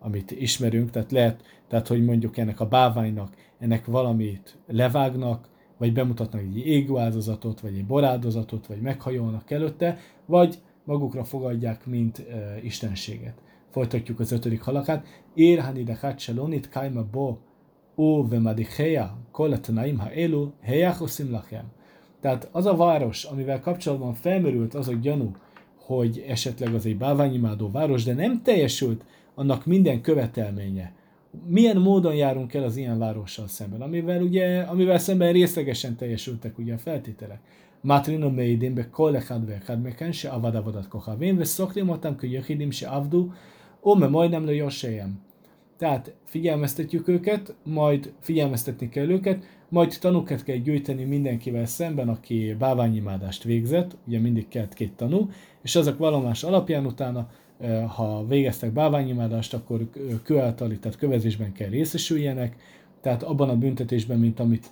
amit 0.00 0.30
ismerünk, 0.30 0.90
tehát 0.90 1.12
lehet, 1.12 1.42
tehát 1.68 1.88
hogy 1.88 2.04
mondjuk 2.04 2.36
ennek 2.36 2.60
a 2.60 2.68
báványnak, 2.68 3.34
ennek 3.58 3.86
valamit 3.86 4.58
levágnak, 4.66 5.48
vagy 5.78 5.92
bemutatnak 5.92 6.40
egy 6.40 6.58
égő 6.58 6.92
vagy 6.92 7.74
egy 7.74 7.86
boráldozatot, 7.86 8.66
vagy 8.66 8.80
meghajolnak 8.80 9.50
előtte, 9.50 9.98
vagy 10.26 10.58
magukra 10.84 11.24
fogadják, 11.24 11.86
mint 11.86 12.26
istenséget. 12.62 13.34
Folytatjuk 13.70 14.20
az 14.20 14.32
ötödik 14.32 14.62
halakát. 14.62 15.06
Ér 15.34 15.60
hanidachat 15.60 16.18
salonit 16.18 16.68
kaima 16.68 17.04
bo 17.12 17.38
ó 17.96 18.28
vemadicheja 18.28 19.16
kol 19.32 19.58
ha 19.98 20.10
elu 20.10 20.52
hejachosim 20.60 21.30
lachem. 21.30 21.64
Tehát 22.20 22.48
az 22.52 22.66
a 22.66 22.76
város, 22.76 23.24
amivel 23.24 23.60
kapcsolatban 23.60 24.14
felmerült 24.14 24.74
az 24.74 24.88
a 24.88 24.92
gyanú, 24.92 25.36
hogy 25.76 26.24
esetleg 26.28 26.74
az 26.74 26.86
egy 26.86 26.96
báványimádó 26.96 27.70
város, 27.70 28.04
de 28.04 28.14
nem 28.14 28.42
teljesült 28.42 29.04
annak 29.34 29.66
minden 29.66 30.00
követelménye, 30.00 30.92
milyen 31.46 31.76
módon 31.76 32.14
járunk 32.14 32.54
el 32.54 32.62
az 32.62 32.76
ilyen 32.76 32.98
várossal 32.98 33.48
szemben, 33.48 33.80
amivel 33.80 34.22
ugye, 34.22 34.60
amivel 34.60 34.98
szemben 34.98 35.32
részlegesen 35.32 35.96
teljesültek 35.96 36.58
ugye 36.58 36.74
a 36.74 36.78
feltételek. 36.78 37.40
Matrino 37.80 38.30
meidin 38.30 38.74
be 38.74 38.88
kol 38.90 39.12
ve 39.12 39.54
echad 39.54 39.82
meken, 39.82 40.12
se 40.12 40.28
avad 40.28 40.88
kochavim, 40.88 41.36
ve 41.36 41.44
szoklim 41.44 41.88
otam 41.88 42.16
kö 42.16 42.26
jöhidim 42.26 42.70
se 42.70 42.88
avdu, 42.88 43.32
ome 43.80 44.06
majdnem 44.06 44.44
le 44.44 44.54
josejem. 44.54 45.20
Tehát 45.76 46.14
figyelmeztetjük 46.24 47.08
őket, 47.08 47.54
majd 47.62 48.12
figyelmeztetni 48.20 48.88
kell 48.88 49.08
őket, 49.08 49.44
majd 49.68 49.96
tanúkat 50.00 50.42
kell 50.42 50.56
gyűjteni 50.56 51.04
mindenkivel 51.04 51.66
szemben, 51.66 52.08
aki 52.08 52.56
báványimádást 52.58 53.42
végzett, 53.42 53.96
ugye 54.06 54.18
mindig 54.18 54.48
kell 54.48 54.68
két 54.68 54.92
tanú, 54.92 55.30
és 55.62 55.76
azok 55.76 55.98
valomás 55.98 56.42
alapján 56.42 56.86
utána 56.86 57.28
ha 57.96 58.26
végeztek 58.26 58.72
báványimádást, 58.72 59.54
akkor 59.54 59.90
kőáltali, 60.22 60.78
tehát 60.78 60.98
kövezésben 60.98 61.52
kell 61.52 61.68
részesüljenek, 61.68 62.56
tehát 63.00 63.22
abban 63.22 63.48
a 63.48 63.56
büntetésben, 63.56 64.18
mint 64.18 64.40
amit 64.40 64.70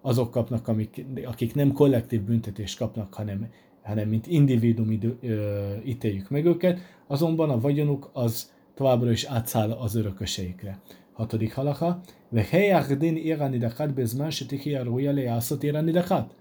azok 0.00 0.30
kapnak, 0.30 0.68
amik, 0.68 1.04
akik 1.24 1.54
nem 1.54 1.72
kollektív 1.72 2.22
büntetést 2.22 2.78
kapnak, 2.78 3.14
hanem, 3.14 3.48
hanem 3.84 4.08
mint 4.08 4.26
individuum 4.26 4.90
idő, 4.90 5.18
ítéljük 5.84 6.30
meg 6.30 6.46
őket, 6.46 6.80
azonban 7.06 7.50
a 7.50 7.60
vagyonuk 7.60 8.10
az 8.12 8.52
továbbra 8.74 9.10
is 9.10 9.24
átszáll 9.24 9.70
az 9.70 9.94
örököseikre. 9.94 10.78
Hatodik 11.12 11.54
halaka, 11.54 12.00
ve 12.28 12.46
hejach 12.50 12.92
din 12.96 13.16
iranidakat 13.16 13.94
bezman 13.94 14.30
se 14.30 14.46
tihi 14.46 14.74
arúja 14.74 15.12
lejászot 15.12 15.62
iranidakat. 15.62 16.34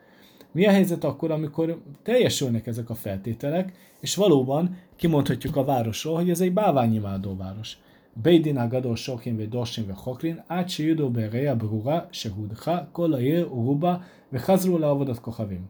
Mi 0.52 0.66
a 0.66 0.72
helyzet 0.72 1.04
akkor, 1.04 1.32
amikor 1.32 1.82
teljesülnek 2.04 2.68
ezek 2.68 2.90
a 2.90 2.96
feltételek, 2.96 3.74
és 4.00 4.16
valóban 4.16 4.78
kimondhatjuk 4.96 5.56
a 5.56 5.64
városról, 5.64 6.16
hogy 6.16 6.30
ez 6.30 6.42
egy 6.42 6.54
báványimádó 6.54 7.36
város. 7.36 7.78
Beidin 8.22 8.58
agadol 8.58 8.96
sokin 8.96 9.38
ve 9.38 9.46
dorsin 9.46 9.88
ve 9.88 9.94
chokrin, 10.04 10.44
át 10.48 10.70
se 10.70 10.84
judó 10.84 11.10
be 11.10 11.30
reja 11.30 11.56
brura, 11.56 12.08
se 12.12 12.30
hudha, 12.30 12.90
kol 12.92 13.14
a 13.14 13.20
jel 13.20 13.44
uruba, 13.44 14.04
ve 14.30 14.40
chazru 14.40 14.78
le 14.78 14.88
avodat 14.88 15.20
kochavim. 15.20 15.70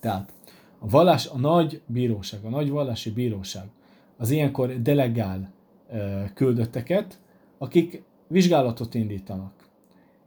Tehát 0.00 0.32
a 0.78 0.88
vallás, 0.88 1.26
a 1.26 1.38
nagy 1.38 1.80
bíróság, 1.86 2.44
a 2.44 2.48
nagy 2.48 2.70
vallási 2.70 3.10
bíróság 3.10 3.64
az 4.16 4.30
ilyenkor 4.30 4.82
delegál 4.82 5.52
küldötteket, 6.34 7.18
akik 7.58 8.02
vizsgálatot 8.26 8.94
indítanak. 8.94 9.52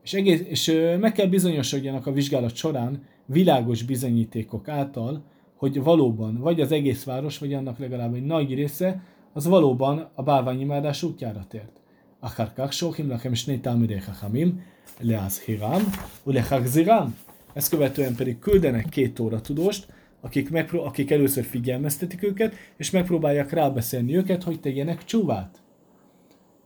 És, 0.03 0.13
egész, 0.13 0.41
és 0.47 0.79
meg 0.99 1.11
kell 1.11 1.27
bizonyosodjanak 1.27 2.07
a 2.07 2.11
vizsgálat 2.11 2.55
során 2.55 3.03
világos 3.25 3.83
bizonyítékok 3.83 4.67
által, 4.67 5.23
hogy 5.55 5.83
valóban 5.83 6.37
vagy 6.37 6.61
az 6.61 6.71
egész 6.71 7.03
város, 7.03 7.37
vagy 7.37 7.53
annak 7.53 7.77
legalább 7.77 8.13
egy 8.13 8.25
nagy 8.25 8.53
része, 8.53 9.03
az 9.33 9.47
valóban 9.47 10.09
a 10.13 10.23
bálványimádás 10.23 11.03
útjára 11.03 11.45
tért. 11.47 11.71
Akár 12.19 12.53
kaksokim, 12.53 13.09
lakem 13.09 13.31
is 13.31 13.45
négy 13.45 13.61
talmidei 13.61 13.99
hachamim, 13.99 14.63
leáz 14.99 15.39
hirám, 15.39 15.81
ulechak 16.23 16.65
zirám. 16.65 17.17
Ezt 17.53 17.69
követően 17.69 18.15
pedig 18.15 18.39
küldenek 18.39 18.89
két 18.89 19.19
óra 19.19 19.41
tudost, 19.41 19.87
akik, 20.21 20.49
megpró- 20.49 20.83
akik 20.83 21.11
először 21.11 21.43
figyelmeztetik 21.43 22.23
őket, 22.23 22.53
és 22.77 22.91
megpróbálják 22.91 23.51
rábeszélni 23.51 24.15
őket, 24.15 24.43
hogy 24.43 24.59
tegyenek 24.59 25.03
csúvát. 25.03 25.61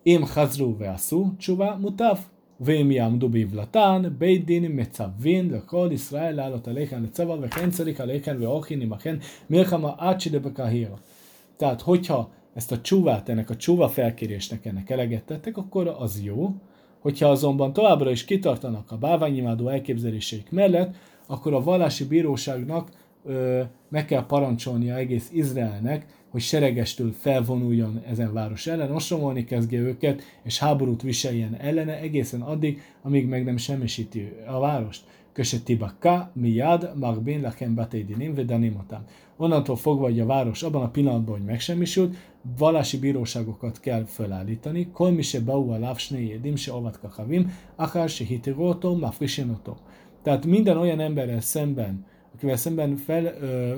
Im 0.04 0.22
hazru 0.22 0.78
veasu 0.78 1.36
csúvá 1.38 1.76
mutav, 1.76 2.20
vém 2.58 2.92
jám 2.92 3.18
dubiv 3.18 3.54
latán, 3.54 4.16
beidin 4.20 4.72
mecavvin, 4.72 5.50
lekol 5.52 5.92
Israel 5.92 6.40
állat 6.40 6.68
aléken 6.68 7.02
lecava, 7.02 7.40
veken 7.40 7.72
celik 7.72 8.00
aléken 8.00 8.40
veokin 8.40 8.82
imaken, 8.82 9.20
milchama 9.46 9.96
ácside 9.98 10.40
bekahira. 10.40 11.00
Tehát, 11.58 11.82
hogyha 11.82 12.32
ezt 12.54 12.72
a 12.72 12.82
csúvát, 12.82 13.30
ennek 13.30 13.50
a 13.50 13.56
csúva 13.56 13.90
felkérésnek 13.90 14.66
ennek 14.66 14.90
eleget 14.90 15.24
tettek, 15.24 15.58
akkor 15.58 15.96
az 16.00 16.22
jó, 16.24 16.56
Hogyha 17.04 17.30
azonban 17.30 17.74
továbbra 17.74 18.12
is 18.12 18.26
kitartanak 18.26 18.92
a 18.92 18.98
báványimádó 18.98 19.68
elképzeléseik 19.68 20.52
mellett, 20.52 20.96
akkor 21.28 21.54
a 21.54 21.64
vallási 21.64 22.06
bíróságnak 22.06 22.90
ö, 23.26 23.62
meg 23.90 24.06
kell 24.06 24.26
parancsolnia 24.26 24.96
egész 24.96 25.30
Izraelnek, 25.32 26.06
hogy 26.30 26.42
seregestül 26.42 27.14
felvonuljon 27.20 28.02
ezen 28.08 28.34
város 28.34 28.68
ellen, 28.68 28.92
ostromolni 28.92 29.44
kezdje 29.44 29.80
őket, 29.80 30.22
és 30.44 30.60
háborút 30.60 31.02
viseljen 31.02 31.56
ellene 31.56 32.00
egészen 32.00 32.42
addig, 32.42 32.82
amíg 33.02 33.28
meg 33.28 33.44
nem 33.44 33.58
semmisíti 33.58 34.34
a 34.48 34.60
várost. 34.60 35.04
Kösetibakka, 35.34 36.32
miad, 36.34 36.92
magbin, 36.96 37.42
lakem 37.42 37.76
bateidinim, 37.76 38.34
vedanimotam. 38.34 39.04
Onnantól 39.38 39.76
fogva, 39.76 40.04
hogy 40.04 40.20
a 40.20 40.26
város 40.26 40.64
abban 40.64 40.84
a 40.84 40.90
pillanatban, 40.90 41.38
hogy 41.38 41.46
megsemmisült, 41.46 42.16
vallási 42.58 43.00
bíróságokat 43.00 43.80
kell 43.80 44.06
felállítani. 44.06 44.90
Kol 44.92 45.12
mi 45.12 45.22
se 45.22 45.40
bau 45.40 45.70
a 45.70 45.78
lávsné 45.78 46.28
jedim 46.28 46.56
se 46.56 46.72
avatka 46.72 47.12
havim, 47.16 47.58
akár 47.76 48.10
se 48.10 48.24
hitirótó, 48.24 48.96
mafrisinotó. 48.96 49.78
Tehát 50.24 50.46
minden 50.46 50.78
olyan 50.78 51.00
emberrel 51.00 51.42
szemben, 51.42 52.06
akivel 52.44 52.62
szemben 52.62 52.96
fel, 52.96 53.26
ö, 53.26 53.76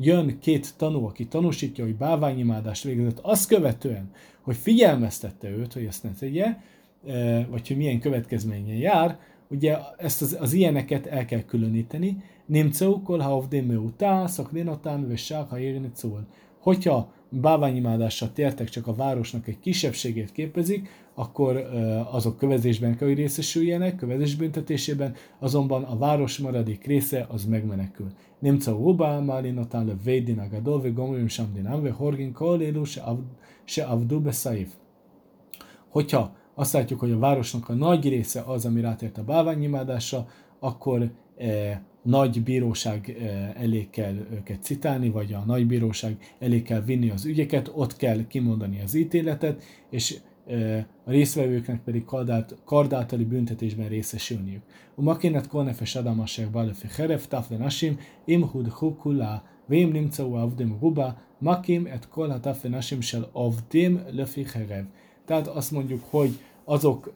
jön 0.00 0.38
két 0.38 0.74
tanú, 0.76 1.04
aki 1.04 1.26
tanúsítja, 1.26 1.84
hogy 1.84 1.96
báványimádást 1.96 2.82
végzett, 2.82 3.18
azt 3.22 3.48
követően, 3.48 4.10
hogy 4.40 4.56
figyelmeztette 4.56 5.48
őt, 5.50 5.72
hogy 5.72 5.84
ezt 5.84 6.02
ne 6.02 6.10
tegye, 6.18 6.56
ö, 7.04 7.40
vagy 7.50 7.68
hogy 7.68 7.76
milyen 7.76 8.00
következménye 8.00 8.74
jár, 8.74 9.18
ugye 9.48 9.76
ezt 9.96 10.22
az, 10.22 10.36
az 10.40 10.52
ilyeneket 10.52 11.06
el 11.06 11.24
kell 11.24 11.42
különíteni. 11.42 12.22
Kol 13.04 13.18
ha 13.18 13.36
ovdén 13.36 13.64
meutá, 13.64 14.26
szaknénatán, 14.26 15.08
vessák, 15.08 15.48
ha 15.48 15.58
érni 15.58 15.90
szól. 15.92 16.26
Hogyha 16.58 17.12
báványimádással 17.40 18.32
tértek, 18.32 18.68
csak 18.68 18.86
a 18.86 18.94
városnak 18.94 19.48
egy 19.48 19.60
kisebbségét 19.60 20.32
képezik, 20.32 20.88
akkor 21.14 21.56
azok 22.10 22.38
kövezésben 22.38 22.96
kell, 22.96 23.08
hogy 23.08 23.16
részesüljenek, 23.16 23.96
kövezés 23.96 24.34
büntetésében, 24.34 25.14
azonban 25.38 25.82
a 25.82 25.96
város 25.98 26.38
maradék 26.38 26.84
része 26.84 27.26
az 27.28 27.44
megmenekül. 27.44 28.06
Nimca 28.38 28.72
Uba, 28.76 29.20
Málinatán 29.20 29.86
le 29.86 29.96
Védin 30.04 30.38
Agadol, 30.38 30.80
ve 30.80 30.88
Gomrim 30.88 31.28
Samdinám, 31.28 31.82
ve 31.82 31.90
Horgin 31.90 32.32
Kolélu, 32.32 32.84
se 33.64 33.82
Avdu 33.84 34.20
Besaif. 34.20 34.72
Hogyha 35.88 36.36
azt 36.54 36.72
látjuk, 36.72 37.00
hogy 37.00 37.10
a 37.10 37.18
városnak 37.18 37.68
a 37.68 37.74
nagy 37.74 38.08
része 38.08 38.40
az, 38.40 38.64
ami 38.64 38.80
rátért 38.80 39.18
a 39.18 39.24
báványimádásra, 39.24 40.26
akkor 40.58 41.10
nagy 42.04 42.42
bíróság 42.42 43.16
elé 43.56 43.88
kell 43.90 44.14
őket 44.32 44.62
citálni, 44.62 45.10
vagy 45.10 45.32
a 45.32 45.42
nagy 45.46 45.66
bíróság 45.66 46.16
elé 46.38 46.62
kell 46.62 46.80
vinni 46.80 47.10
az 47.10 47.24
ügyeket, 47.24 47.70
ott 47.74 47.96
kell 47.96 48.26
kimondani 48.26 48.80
az 48.80 48.94
ítéletet, 48.94 49.62
és 49.90 50.16
a 51.04 51.10
részvevőknek 51.10 51.80
pedig 51.84 52.04
kardáltali 52.64 53.24
büntetésben 53.24 53.88
részesülniük. 53.88 54.62
Umakinet 54.94 55.46
kolnefes 55.46 55.96
adamasek 55.96 56.50
balefi 56.50 56.86
heref 56.96 57.26
tafle 57.26 57.56
nasim 57.56 57.98
imhud 58.24 58.68
hukula 58.68 59.42
vém 59.66 59.90
nimcau 59.90 60.32
avdim 60.32 60.76
ruba 60.80 61.18
makim 61.38 61.86
et 61.86 62.08
kol 62.08 62.28
hatafle 62.28 62.68
nasim 62.68 63.00
sel 63.00 63.28
avdim 63.32 64.02
lefi 64.10 64.44
herev. 64.52 64.84
Tehát 65.24 65.46
azt 65.46 65.70
mondjuk, 65.70 66.04
hogy 66.10 66.38
azok, 66.64 67.14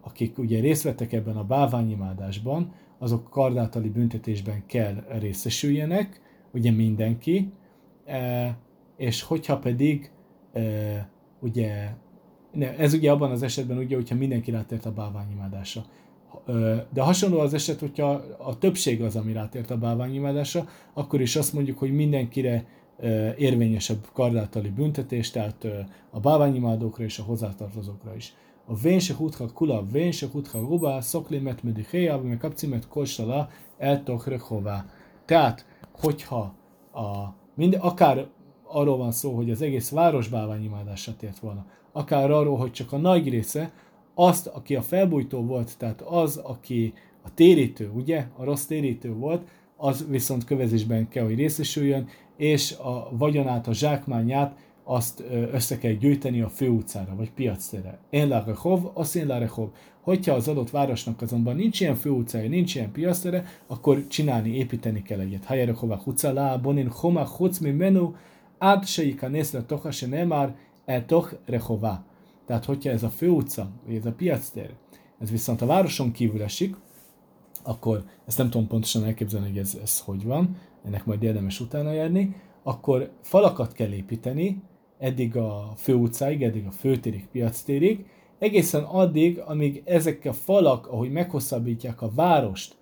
akik 0.00 0.38
ugye 0.38 0.60
részt 0.60 0.82
vettek 0.82 1.12
ebben 1.12 1.36
a 1.36 1.44
báványimádásban, 1.44 2.72
azok 2.98 3.30
kardátali 3.30 3.88
büntetésben 3.88 4.62
kell 4.66 5.04
részesüljenek, 5.18 6.20
ugye 6.52 6.70
mindenki, 6.70 7.52
és 8.96 9.22
hogyha 9.22 9.58
pedig 9.58 10.10
ugye, 11.40 11.88
ne, 12.52 12.76
ez 12.76 12.92
ugye 12.94 13.10
abban 13.10 13.30
az 13.30 13.42
esetben 13.42 13.78
ugye, 13.78 13.94
hogyha 13.96 14.14
mindenki 14.14 14.50
rátért 14.50 14.86
a 14.86 14.92
bálványimádásra. 14.92 15.84
De 16.92 17.02
hasonló 17.02 17.38
az 17.38 17.54
eset, 17.54 17.80
hogyha 17.80 18.10
a 18.38 18.58
többség 18.58 19.02
az, 19.02 19.16
ami 19.16 19.32
rátért 19.32 19.70
a 19.70 19.78
bálványimádásra, 19.78 20.68
akkor 20.92 21.20
is 21.20 21.36
azt 21.36 21.52
mondjuk, 21.52 21.78
hogy 21.78 21.92
mindenkire 21.92 22.66
érvényesebb 23.36 24.06
kardátali 24.12 24.68
büntetés, 24.68 25.30
tehát 25.30 25.66
a 26.10 26.20
bálványimádókra 26.20 27.04
és 27.04 27.18
a 27.18 27.22
hozzátartozókra 27.22 28.16
is. 28.16 28.34
A 28.70 28.74
vénse 28.74 29.14
hutha 29.14 29.52
kula, 29.52 29.86
vénse 29.92 30.26
hutha 30.32 30.58
ruba, 30.58 31.00
szoklimet 31.00 31.62
medihéja, 31.62 32.18
meg 32.18 32.38
kapcimet 32.38 32.88
kolsala, 32.88 33.48
eltokre 33.78 34.38
hová. 34.38 34.84
Tehát, 35.24 35.66
hogyha 36.00 36.54
a, 36.92 37.34
mind, 37.54 37.76
akár 37.80 38.26
arról 38.64 38.96
van 38.96 39.12
szó, 39.12 39.34
hogy 39.34 39.50
az 39.50 39.62
egész 39.62 39.90
város 39.90 40.28
bálványimádásra 40.28 41.16
tért 41.16 41.38
volna, 41.38 41.66
akár 41.92 42.30
arról, 42.30 42.56
hogy 42.56 42.72
csak 42.72 42.92
a 42.92 42.96
nagy 42.96 43.28
része, 43.28 43.72
azt, 44.14 44.46
aki 44.46 44.76
a 44.76 44.82
felbújtó 44.82 45.44
volt, 45.44 45.78
tehát 45.78 46.00
az, 46.00 46.36
aki 46.36 46.92
a 47.22 47.34
térítő, 47.34 47.90
ugye, 47.94 48.26
a 48.36 48.44
rossz 48.44 48.64
térítő 48.64 49.14
volt, 49.14 49.48
az 49.76 50.06
viszont 50.08 50.44
kövezésben 50.44 51.08
kell, 51.08 51.24
hogy 51.24 51.34
részesüljön, 51.34 52.08
és 52.36 52.72
a 52.72 53.08
vagyonát, 53.12 53.66
a 53.66 53.72
zsákmányát 53.72 54.56
azt 54.90 55.24
össze 55.52 55.78
kell 55.78 55.92
gyűjteni 55.92 56.40
a 56.40 56.48
főutcára, 56.48 57.14
vagy 57.16 57.30
piactere. 57.30 57.98
Én 58.10 58.28
la 58.28 58.42
rehov, 58.46 58.90
az 58.94 59.16
én 59.16 59.26
la 59.26 59.38
rehov. 59.38 59.68
Hogyha 60.00 60.34
az 60.34 60.48
adott 60.48 60.70
városnak 60.70 61.22
azonban 61.22 61.56
nincs 61.56 61.80
ilyen 61.80 61.94
főutcája, 61.94 62.48
nincs 62.48 62.74
ilyen 62.74 62.92
piactere, 62.92 63.44
akkor 63.66 64.06
csinálni, 64.06 64.56
építeni 64.56 65.02
kell 65.02 65.20
egyet. 65.20 65.44
Hajerehova 65.44 65.96
hucala, 65.96 66.60
bonin 66.60 66.88
homa 66.90 67.26
huc 67.26 67.58
mi 67.58 67.70
menu, 67.70 68.14
át 68.58 68.86
se 68.86 69.02
ikanész 69.02 69.52
le 69.52 69.62
toha 69.62 69.90
se 69.90 70.06
nemár, 70.06 70.56
el 70.84 71.06
toch 71.06 71.36
rehova. 71.46 72.04
Tehát, 72.46 72.64
hogyha 72.64 72.90
ez 72.90 73.02
a 73.02 73.10
főutca, 73.10 73.70
vagy 73.86 73.94
ez 73.94 74.06
a 74.06 74.12
piactér, 74.12 74.70
ez 75.20 75.30
viszont 75.30 75.62
a 75.62 75.66
városon 75.66 76.12
kívül 76.12 76.42
esik, 76.42 76.76
akkor 77.62 78.04
ezt 78.26 78.38
nem 78.38 78.50
tudom 78.50 78.66
pontosan 78.66 79.04
elképzelni, 79.04 79.48
hogy 79.48 79.58
ez, 79.58 79.78
ez 79.82 80.00
hogy 80.00 80.24
van, 80.24 80.56
ennek 80.84 81.04
majd 81.04 81.22
érdemes 81.22 81.60
utána 81.60 81.92
járni, 81.92 82.34
akkor 82.62 83.10
falakat 83.22 83.72
kell 83.72 83.92
építeni, 83.92 84.62
eddig 84.98 85.36
a 85.36 85.72
főutcáig, 85.76 86.42
eddig 86.42 86.66
a 86.66 86.70
főtérig, 86.70 87.26
piactérig, 87.32 88.04
egészen 88.38 88.82
addig, 88.82 89.38
amíg 89.38 89.82
ezek 89.84 90.24
a 90.24 90.32
falak, 90.32 90.86
ahogy 90.86 91.10
meghosszabbítják 91.10 92.02
a 92.02 92.10
várost, 92.14 92.76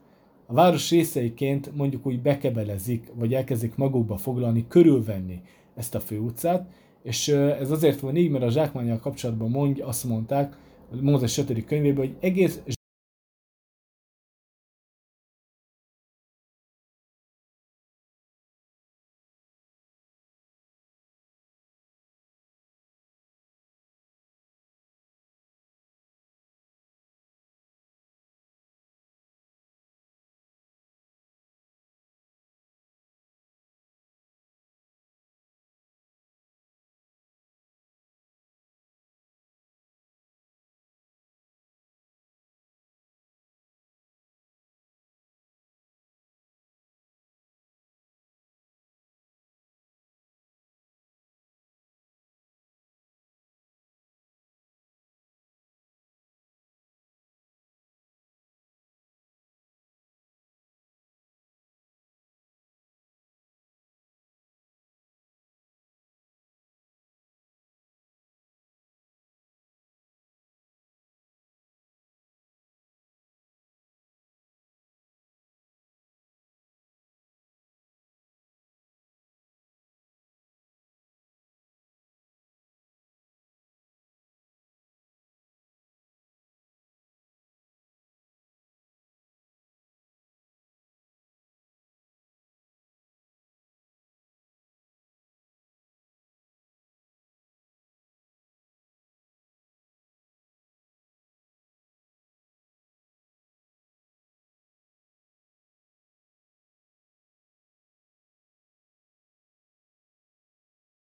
a 0.46 0.52
város 0.52 0.90
részeiként 0.90 1.76
mondjuk 1.76 2.06
úgy 2.06 2.22
bekebelezik, 2.22 3.12
vagy 3.14 3.34
elkezdik 3.34 3.76
magukba 3.76 4.16
foglalni, 4.16 4.64
körülvenni 4.68 5.40
ezt 5.74 5.94
a 5.94 6.00
főutcát, 6.00 6.68
és 7.02 7.28
ez 7.28 7.70
azért 7.70 8.00
van 8.00 8.16
így, 8.16 8.30
mert 8.30 8.44
a 8.44 8.50
zsákmányjal 8.50 8.98
kapcsolatban 8.98 9.50
mondja, 9.50 9.86
azt 9.86 10.04
mondták, 10.04 10.56
Mózes 11.00 11.38
5. 11.38 11.64
könyvében, 11.64 12.06
hogy 12.06 12.16
egész 12.20 12.60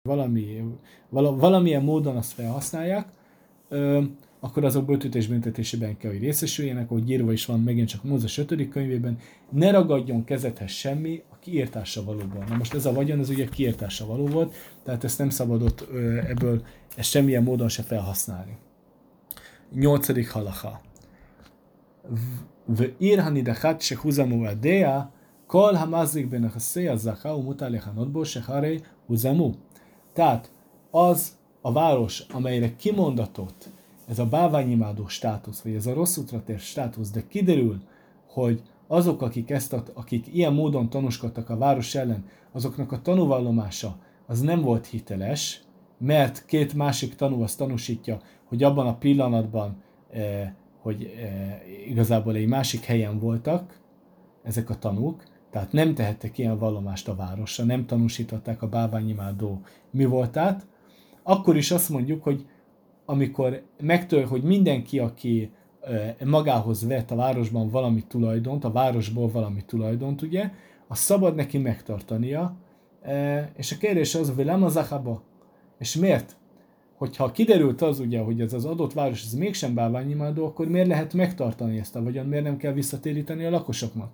valami, 0.06 0.64
vala, 1.10 1.36
valamilyen 1.36 1.84
módon 1.84 2.16
azt 2.16 2.32
felhasználják, 2.32 3.08
ö, 3.70 4.02
akkor 4.40 4.66
azok 4.66 4.86
börtönbüntetésében 4.86 5.98
kell, 5.98 6.12
hogy 6.12 6.20
részesüljenek, 6.20 6.90
hogy 6.90 7.10
írva 7.10 7.32
is 7.32 7.46
van 7.46 7.60
megint 7.60 7.88
csak 7.88 8.04
Mózes 8.04 8.38
5. 8.38 8.70
könyvében, 8.70 9.18
ne 9.50 9.72
ragadjon 9.72 10.24
kezethez 10.24 10.72
semmi, 10.72 11.24
a 11.32 11.40
kiírtása 11.40 12.04
valóban. 12.04 12.44
Na 12.50 12.56
most 12.56 12.74
ez 12.74 12.86
a 12.86 12.94
vagyon, 12.94 13.20
ez 13.20 13.30
ugye 13.30 13.46
kiírtása 13.46 14.06
való 14.06 14.26
volt, 14.26 14.56
tehát 14.84 15.04
ezt 15.04 15.18
nem 15.18 15.30
szabadott 15.30 15.88
ö, 15.92 16.18
ebből 16.18 16.66
ezt 16.96 17.10
semmilyen 17.10 17.44
módon 17.44 17.70
se 17.70 17.84
felhasználni. 17.84 18.58
8. 19.74 20.32
halacha. 20.32 20.82
V 22.66 22.82
irhani 22.98 23.42
dehat 23.42 23.82
se 23.82 23.96
húzamo 23.96 24.46
a 24.46 24.54
dea, 24.54 25.12
kol 25.48 25.74
hamazik 25.74 26.30
ben 26.30 26.44
a 26.44 26.60
szél 26.60 26.98
zakau 26.98 27.42
mutáléhanodból 27.42 28.26
se 28.26 28.42
haré 28.42 28.82
huzamu. 29.06 29.52
Tehát 30.16 30.52
az 30.92 31.38
a 31.62 31.72
város, 31.72 32.20
amelyre 32.20 32.76
kimondatott 32.76 33.70
ez 34.08 34.20
a 34.20 34.26
báványimádó 34.26 35.08
státusz, 35.08 35.62
vagy 35.62 35.74
ez 35.74 35.86
a 35.86 35.94
rossz 35.94 36.18
útra 36.18 36.44
tér 36.44 36.60
státusz, 36.60 37.12
de 37.12 37.24
kiderül, 37.28 37.82
hogy 38.28 38.62
azok, 38.88 39.22
akik, 39.22 39.50
ezt 39.50 39.74
a, 39.74 39.84
akik 39.94 40.28
ilyen 40.34 40.54
módon 40.54 40.90
tanúskodtak 40.90 41.50
a 41.50 41.58
város 41.58 41.96
ellen, 41.96 42.26
azoknak 42.52 42.92
a 42.92 43.02
tanúvallomása 43.02 43.98
az 44.26 44.42
nem 44.42 44.62
volt 44.62 44.86
hiteles, 44.86 45.62
mert 45.98 46.46
két 46.46 46.74
másik 46.74 47.16
tanú 47.16 47.42
azt 47.42 47.58
tanúsítja, 47.58 48.20
hogy 48.46 48.64
abban 48.64 48.88
a 48.88 48.98
pillanatban, 48.98 49.82
eh, 50.12 50.52
hogy 50.82 51.04
eh, 51.04 51.60
igazából 51.88 52.36
egy 52.36 52.48
másik 52.48 52.84
helyen 52.84 53.20
voltak 53.20 53.80
ezek 54.44 54.70
a 54.70 54.78
tanúk, 54.78 55.24
tehát 55.56 55.72
nem 55.72 55.94
tehettek 55.94 56.38
ilyen 56.38 56.58
vallomást 56.58 57.08
a 57.08 57.16
városra, 57.16 57.64
nem 57.64 57.86
tanúsították 57.86 58.62
a 58.62 58.68
báványimádó 58.68 59.62
mi 59.92 60.06
voltát, 60.06 60.66
akkor 61.24 61.58
is 61.58 61.72
azt 61.72 61.90
mondjuk, 61.90 62.24
hogy 62.24 62.46
amikor 63.06 63.64
megtör, 63.82 64.26
hogy 64.26 64.44
mindenki, 64.44 65.00
aki 65.00 65.52
magához 66.26 66.88
vett 66.88 67.12
a 67.12 67.16
városban 67.16 67.70
valami 67.70 68.04
tulajdont, 68.08 68.64
a 68.64 68.72
városból 68.72 69.30
valami 69.30 69.64
tulajdont, 69.66 70.22
ugye, 70.22 70.52
az 70.88 70.98
szabad 70.98 71.36
neki 71.36 71.58
megtartania, 71.58 72.56
és 73.58 73.72
a 73.72 73.78
kérdés 73.78 74.16
az, 74.16 74.34
hogy 74.36 74.46
nem 74.46 74.64
az 74.64 74.76
ahaba. 74.76 75.22
És 75.80 75.96
miért? 75.96 76.36
Hogyha 76.98 77.32
kiderült 77.32 77.82
az 77.82 78.00
ugye, 78.00 78.20
hogy 78.20 78.42
ez 78.42 78.54
az 78.54 78.66
adott 78.66 78.94
város 78.94 79.24
ez 79.24 79.34
mégsem 79.34 79.74
báványimádó, 79.74 80.46
akkor 80.46 80.68
miért 80.68 80.88
lehet 80.88 81.14
megtartani 81.14 81.78
ezt 81.78 81.96
a 81.96 82.04
vagyon, 82.04 82.26
miért 82.26 82.44
nem 82.44 82.58
kell 82.58 82.74
visszatéríteni 82.74 83.46
a 83.46 83.50
lakosoknak? 83.50 84.12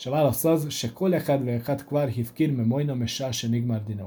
És 0.00 0.06
a 0.06 0.10
válasz 0.10 0.44
az, 0.44 0.70
se 0.70 0.92
kolekad 0.92 1.44
vekad 1.44 1.84
kvar 1.84 2.08
hív 2.08 2.32
kirme 2.32 2.64
majdnem 2.64 3.02
és 3.02 3.24
se 3.30 3.48
nigmar 3.48 3.82
dino. 3.84 4.06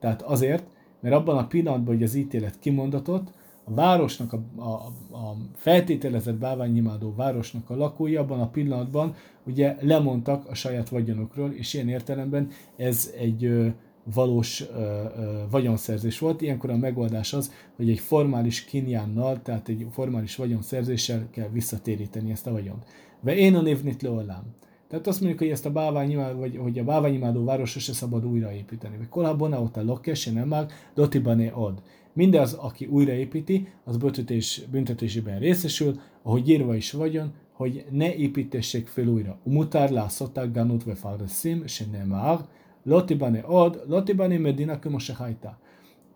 Tehát 0.00 0.22
azért, 0.22 0.66
mert 1.00 1.14
abban 1.14 1.38
a 1.38 1.46
pillanatban, 1.46 1.94
hogy 1.94 2.02
az 2.02 2.14
ítélet 2.14 2.58
kimondatott, 2.58 3.32
a 3.64 3.74
városnak, 3.74 4.32
a, 4.32 4.42
a, 4.56 4.72
a 5.16 5.36
feltételezett 5.54 6.34
báványimádó 6.34 7.14
városnak 7.14 7.70
a 7.70 7.76
lakói 7.76 8.16
abban 8.16 8.40
a 8.40 8.48
pillanatban 8.48 9.14
ugye 9.46 9.76
lemondtak 9.80 10.46
a 10.46 10.54
saját 10.54 10.88
vagyonokról, 10.88 11.52
és 11.52 11.74
ilyen 11.74 11.88
értelemben 11.88 12.50
ez 12.76 13.12
egy 13.18 13.44
ö, 13.44 13.68
valós 14.14 14.60
ö, 14.60 15.04
ö, 15.16 15.42
vagyonszerzés 15.50 16.18
volt. 16.18 16.42
Ilyenkor 16.42 16.70
a 16.70 16.76
megoldás 16.76 17.32
az, 17.32 17.52
hogy 17.76 17.90
egy 17.90 17.98
formális 17.98 18.64
kinjánnal, 18.64 19.42
tehát 19.42 19.68
egy 19.68 19.86
formális 19.90 20.36
vagyonszerzéssel 20.36 21.28
kell 21.30 21.48
visszatéríteni 21.48 22.30
ezt 22.30 22.46
a 22.46 22.52
vagyont. 22.52 22.84
Ve 23.20 23.36
én 23.36 23.54
a 23.54 23.60
névnit 23.60 24.02
leolám. 24.02 24.56
Tehát 24.88 25.06
azt 25.06 25.20
mondjuk, 25.20 25.40
hogy 25.40 25.50
ezt 25.50 25.66
a 25.66 25.70
báványimádó, 25.70 26.38
vagy 26.38 26.56
hogy 26.56 26.78
a 26.78 26.84
báványimádó 26.84 27.44
város 27.44 27.70
se 27.70 27.92
szabad 27.92 28.24
újraépíteni. 28.24 28.96
Vagy 28.96 29.08
kolabona 29.08 29.62
ott 29.62 29.76
a 29.76 29.82
lokes, 29.82 30.26
nem 30.26 30.48
mag, 30.48 30.70
dotibane 30.94 31.52
od. 31.54 31.82
Mindez, 32.12 32.52
aki 32.52 32.86
újraépíti, 32.86 33.68
az 33.84 33.96
büntetés, 33.96 34.62
büntetésében 34.70 35.38
részesül, 35.38 36.00
ahogy 36.22 36.48
írva 36.48 36.74
is 36.74 36.92
vagyon, 36.92 37.32
hogy 37.52 37.84
ne 37.90 38.14
építessék 38.14 38.86
fel 38.86 39.06
újra. 39.06 39.38
Umutár 39.42 39.90
lászoták 39.90 40.52
ganut 40.52 40.84
ve 40.84 40.94
farszim, 40.94 41.66
se 41.66 41.84
nem 41.92 42.06
már, 42.06 42.38
lotibane 42.82 43.44
od, 43.46 43.82
lotibane 43.86 44.38
medina 44.38 44.78
hajta. 45.16 45.58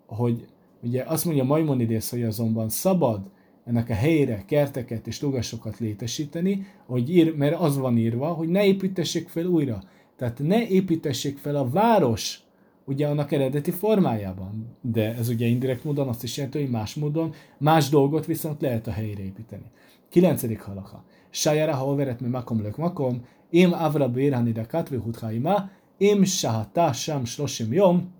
Hogy 0.07 0.47
ugye 0.83 1.03
azt 1.03 1.25
mondja 1.25 1.45
Maimonides, 1.45 2.11
hogy 2.11 2.23
azonban 2.23 2.69
szabad 2.69 3.21
ennek 3.65 3.89
a 3.89 3.95
helyére 3.95 4.43
kerteket 4.47 5.07
és 5.07 5.21
lugasokat 5.21 5.79
létesíteni, 5.79 6.67
hogy 6.87 7.11
ír, 7.11 7.37
mert 7.37 7.61
az 7.61 7.79
van 7.79 7.99
írva, 7.99 8.27
hogy 8.27 8.49
ne 8.49 8.65
építessék 8.65 9.29
fel 9.29 9.47
újra. 9.47 9.83
Tehát 10.17 10.39
ne 10.39 10.69
építessék 10.69 11.39
fel 11.39 11.57
a 11.57 11.69
város, 11.69 12.41
ugye 12.85 13.07
annak 13.07 13.33
eredeti 13.33 13.71
formájában. 13.71 14.77
De 14.81 15.15
ez 15.15 15.29
ugye 15.29 15.47
indirekt 15.47 15.85
módon 15.85 16.09
azt 16.09 16.23
is 16.23 16.37
jelenti, 16.37 16.61
hogy 16.61 16.71
más 16.71 16.95
módon, 16.95 17.33
más 17.59 17.89
dolgot 17.89 18.27
viszont 18.27 18.61
lehet 18.61 18.87
a 18.87 18.91
helyére 18.91 19.23
építeni. 19.23 19.71
Kilencedik 20.09 20.61
halacha. 20.61 21.05
Sajara 21.31 21.75
ha 21.75 21.87
overet 21.87 22.21
mi 22.21 22.29
makom 22.29 22.63
lök 22.63 22.77
makom, 22.77 23.25
im 23.51 23.73
avra 23.73 24.09
bérhani 24.09 24.53
de 24.53 24.67
katvi 24.67 24.97
huthaima, 24.97 25.71
im 25.99 26.25
sahata 26.25 26.93
sam 26.93 27.25
shloshim 27.25 27.73
yom, 27.73 28.13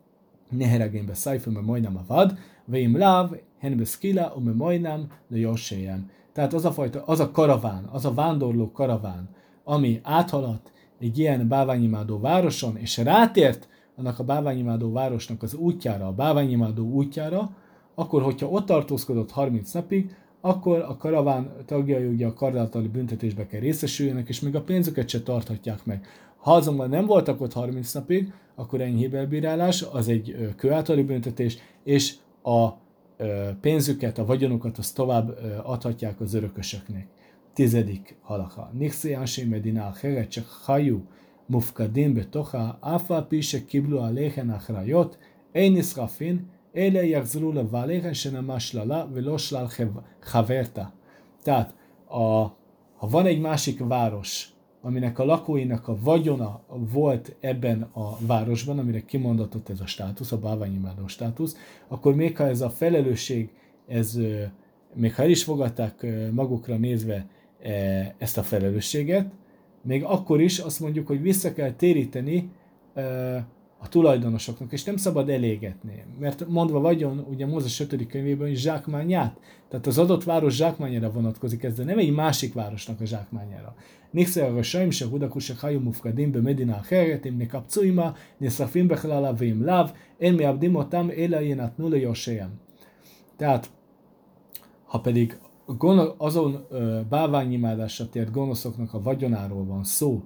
neheragén 0.51 1.07
be 1.07 1.15
szájfőm, 1.15 1.65
majdnem 1.65 1.97
a 1.97 2.05
vad, 2.07 2.39
veim 2.65 2.97
láv, 2.97 3.35
hen 3.63 3.77
be 3.77 3.85
skila, 3.85 4.33
ume 4.37 4.53
majdnem, 4.53 5.07
de 5.29 5.39
jóséjem. 5.39 6.11
Tehát 6.33 6.53
az 6.53 6.65
a 6.65 6.73
fajta, 6.73 7.03
az 7.07 7.21
a 7.21 7.31
karaván, 7.31 7.89
az 7.93 8.05
a 8.05 8.15
vándorló 8.15 8.71
karaván, 8.71 9.29
ami 9.65 10.01
áthaladt 10.03 10.73
egy 10.99 11.19
ilyen 11.19 11.49
báványimádó 11.49 12.19
városon, 12.19 12.77
és 12.77 12.97
rátért 12.97 13.69
annak 13.97 14.19
a 14.19 14.25
báványimádó 14.25 14.93
városnak 14.93 15.43
az 15.43 15.55
útjára, 15.55 16.07
a 16.07 16.13
báványimádó 16.13 16.85
útjára, 16.85 17.51
akkor, 17.95 18.23
hogyha 18.23 18.49
ott 18.49 18.67
tartózkodott 18.67 19.31
30 19.31 19.73
napig, 19.73 20.17
akkor 20.41 20.79
a 20.79 20.97
karaván 20.97 21.53
tagjai 21.67 22.07
ugye 22.07 22.27
a 22.27 22.35
kardáltali 22.35 22.89
büntetésbe 22.89 23.47
kell 23.47 23.61
részesüljenek, 23.61 24.29
és 24.29 24.41
még 24.41 24.55
a 24.55 24.63
pénzüket 24.63 25.09
se 25.09 25.23
tarthatják 25.23 25.85
meg. 25.85 26.07
Ha 26.37 26.53
azonban 26.53 26.89
nem 26.89 27.07
voltak 27.07 27.41
ott 27.41 27.53
30 27.53 27.93
napig, 27.93 28.33
akkor 28.55 28.81
enyhébb 28.81 29.15
elbírálás, 29.15 29.83
az 29.93 30.09
egy 30.09 30.55
kőáltali 30.57 31.03
büntetés, 31.03 31.59
és 31.85 32.15
a 32.43 32.69
pénzüket, 33.61 34.19
a 34.19 34.25
vagyonukat 34.25 34.79
azt 34.79 34.95
tovább 34.95 35.39
adhatják 35.63 36.21
az 36.21 36.35
örökösöknek. 36.35 37.07
Tizedik 37.55 38.17
halakha. 38.21 38.71
Nixiási 38.73 39.45
medinál 39.45 39.95
csak 40.29 40.47
hajú, 40.47 41.07
mufkadim 41.47 42.15
betoha, 42.15 42.79
áfal 42.81 43.27
pise 43.27 43.65
kiblu 43.65 43.99
a 43.99 44.09
léhen 44.09 44.51
achrajot, 44.51 45.19
én 45.53 45.77
iszrafin, 45.77 46.51
éle 46.73 47.07
jagzulul 47.07 47.59
a 47.59 47.69
váléhen 47.69 48.13
se 48.13 48.31
nem 48.31 48.51
áslala, 48.51 49.09
veloslal 49.13 49.71
haverta. 50.21 50.93
Tehát, 51.43 51.75
a, 52.09 52.21
ha 52.97 53.09
van 53.09 53.27
egy 53.27 53.41
másik 53.41 53.87
város, 53.87 54.52
aminek 54.83 55.19
a 55.19 55.25
lakóinak 55.25 55.89
a 55.89 55.97
vagyona 56.01 56.61
volt 56.93 57.35
ebben 57.41 57.83
a 57.83 58.17
városban, 58.27 58.79
amire 58.79 59.05
kimondatott 59.05 59.69
ez 59.69 59.81
a 59.81 59.87
státusz, 59.87 60.33
a 60.33 60.39
bálványimádó 60.39 61.07
státusz, 61.07 61.57
akkor 61.89 62.15
még 62.15 62.37
ha 62.37 62.45
ez 62.47 62.61
a 62.61 62.71
felelősség, 62.71 63.49
ez, 63.87 64.19
még 64.95 65.15
ha 65.15 65.23
el 65.23 65.31
is 65.31 65.45
fogadták 65.45 66.07
magukra 66.33 66.77
nézve 66.77 67.27
ezt 68.19 68.39
a 68.39 68.43
felelősséget, 68.43 69.31
még 69.83 70.05
akkor 70.05 70.41
is 70.41 70.59
azt 70.59 70.81
mondjuk, 70.81 71.07
hogy 71.07 71.23
vissza 71.23 71.53
kell 71.53 71.73
téríteni 71.73 72.51
a 73.83 73.89
tulajdonosoknak, 73.89 74.73
és 74.73 74.85
nem 74.85 74.97
szabad 74.97 75.29
elégetni. 75.29 76.05
Mert 76.19 76.49
mondva 76.49 76.81
vagyon, 76.81 77.27
ugye 77.31 77.47
Mózes 77.47 77.81
5. 77.81 78.07
könyvében 78.07 78.49
is 78.49 78.61
zsákmányát, 78.61 79.41
tehát 79.69 79.87
az 79.87 79.99
adott 79.99 80.25
város 80.25 80.55
zsákmányára 80.55 81.11
vonatkozik 81.11 81.63
ez, 81.63 81.75
de 81.75 81.85
nem 81.85 81.99
egy 81.99 82.15
másik 82.15 82.55
városnak 82.55 83.01
a 83.01 83.05
zsákmányára. 83.05 83.75
Nixer 84.11 84.57
a 84.57 84.63
Saim, 84.63 84.91
se 84.91 85.07
Hudakusak, 85.07 85.59
Hajum 85.59 85.87
Ufkadim, 85.87 86.31
be 86.31 86.41
Medina 86.41 86.81
Heret, 86.89 87.25
Imni 87.25 87.47
Kapcuima, 87.47 88.15
Niszafim 88.37 88.87
Bechlala, 88.87 89.33
Vim 89.33 89.65
Lav, 89.65 89.91
Én 90.19 90.29
Elmi 90.31 90.45
Abdimotam, 90.45 91.11
Elajenat 91.17 91.77
nulla 91.77 91.97
Josejem. 91.97 92.61
Tehát, 93.37 93.71
ha 94.85 95.01
pedig 95.01 95.39
azon 96.17 96.67
báványimádásra 97.09 98.09
tért 98.09 98.31
gonoszoknak 98.31 98.95
a 98.95 99.03
vagyonáról 99.03 99.65
van 99.65 99.85
szó, 99.85 100.23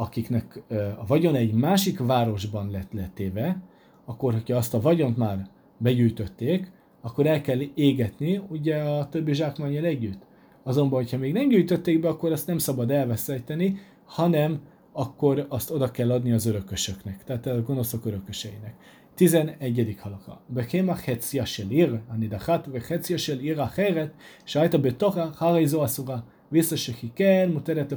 akiknek 0.00 0.62
a 0.98 1.06
vagyon 1.06 1.34
egy 1.34 1.52
másik 1.52 1.98
városban 1.98 2.70
lett 2.70 2.92
letéve, 2.92 3.62
akkor, 4.04 4.32
hogyha 4.32 4.56
azt 4.56 4.74
a 4.74 4.80
vagyont 4.80 5.16
már 5.16 5.48
begyűjtötték, 5.78 6.72
akkor 7.00 7.26
el 7.26 7.40
kell 7.40 7.58
égetni 7.74 8.40
ugye 8.48 8.82
a 8.82 9.08
többi 9.08 9.32
zsákmányjal 9.32 9.84
együtt. 9.84 10.22
Azonban, 10.62 11.00
hogyha 11.00 11.18
még 11.18 11.32
nem 11.32 11.48
gyűjtötték 11.48 12.00
be, 12.00 12.08
akkor 12.08 12.32
azt 12.32 12.46
nem 12.46 12.58
szabad 12.58 12.90
elveszíteni, 12.90 13.78
hanem 14.04 14.60
akkor 14.92 15.46
azt 15.48 15.70
oda 15.70 15.90
kell 15.90 16.10
adni 16.10 16.32
az 16.32 16.46
örökösöknek, 16.46 17.24
tehát 17.24 17.46
a 17.46 17.62
gonoszok 17.62 18.04
örököseinek. 18.04 18.74
11. 19.14 19.96
halaka. 19.98 20.40
Bekéma 20.46 20.94
hetszia 20.94 21.44
sel 21.44 21.70
ir, 21.70 22.00
anidachat, 22.08 22.66
ve 22.66 22.82
hetszia 22.88 23.16
sel 23.16 23.38
ir 23.38 23.58
acheret, 23.58 24.14
sajta 24.44 24.78
betocha, 24.80 25.32
harajzó 25.34 25.80
asszura, 25.80 26.24
vissza 26.48 26.76
se 26.76 26.92
ki 26.92 27.10
kell, 27.14 27.48
muteret 27.48 27.92
a 27.92 27.96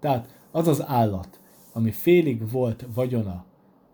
Tehát 0.00 0.40
az 0.52 0.68
az 0.68 0.84
állat, 0.86 1.40
ami 1.72 1.90
félig 1.90 2.50
volt 2.50 2.86
vagyona 2.94 3.44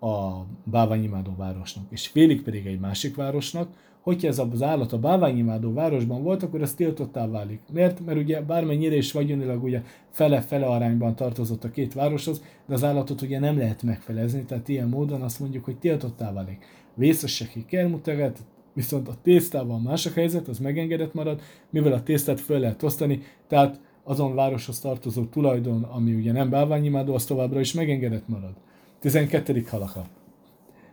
a 0.00 0.44
báványimádó 0.64 1.34
városnak, 1.36 1.84
és 1.90 2.06
félig 2.06 2.42
pedig 2.42 2.66
egy 2.66 2.80
másik 2.80 3.16
városnak, 3.16 3.68
hogyha 4.00 4.28
ez 4.28 4.38
az 4.38 4.62
állat 4.62 4.92
a 4.92 4.98
báványimádó 4.98 5.72
városban 5.72 6.22
volt, 6.22 6.42
akkor 6.42 6.62
ez 6.62 6.74
tiltottá 6.74 7.26
válik. 7.26 7.60
Miért? 7.72 8.04
Mert 8.04 8.18
ugye 8.18 8.40
bármennyire 8.40 8.96
is 8.96 9.12
vagyonilag 9.12 9.62
ugye 9.62 9.82
fele-fele 10.10 10.66
arányban 10.66 11.16
tartozott 11.16 11.64
a 11.64 11.70
két 11.70 11.94
városhoz, 11.94 12.42
de 12.66 12.74
az 12.74 12.84
állatot 12.84 13.22
ugye 13.22 13.38
nem 13.38 13.58
lehet 13.58 13.82
megfelezni, 13.82 14.44
tehát 14.44 14.68
ilyen 14.68 14.88
módon 14.88 15.22
azt 15.22 15.40
mondjuk, 15.40 15.64
hogy 15.64 15.78
tiltottá 15.78 16.32
válik. 16.32 16.64
Vészeseki 16.94 17.64
kermuteret, 17.64 18.38
viszont 18.72 19.08
a 19.08 19.14
tésztával 19.22 19.80
más 19.80 20.06
a 20.06 20.10
helyzet, 20.14 20.48
az 20.48 20.58
megengedett 20.58 21.14
marad, 21.14 21.40
mivel 21.70 21.92
a 21.92 22.02
tésztát 22.02 22.40
föl 22.40 22.58
lehet 22.58 22.82
osztani, 22.82 23.22
tehát 23.46 23.80
azon 24.08 24.34
városhoz 24.34 24.80
tartozó 24.80 25.24
tulajdon, 25.24 25.82
ami 25.82 26.14
ugye 26.14 26.32
nem 26.32 26.50
bálványimádó, 26.50 27.14
az 27.14 27.24
továbbra 27.24 27.60
is 27.60 27.72
megengedett 27.72 28.28
marad. 28.28 28.54
12. 29.00 29.66
halaka. 29.68 30.06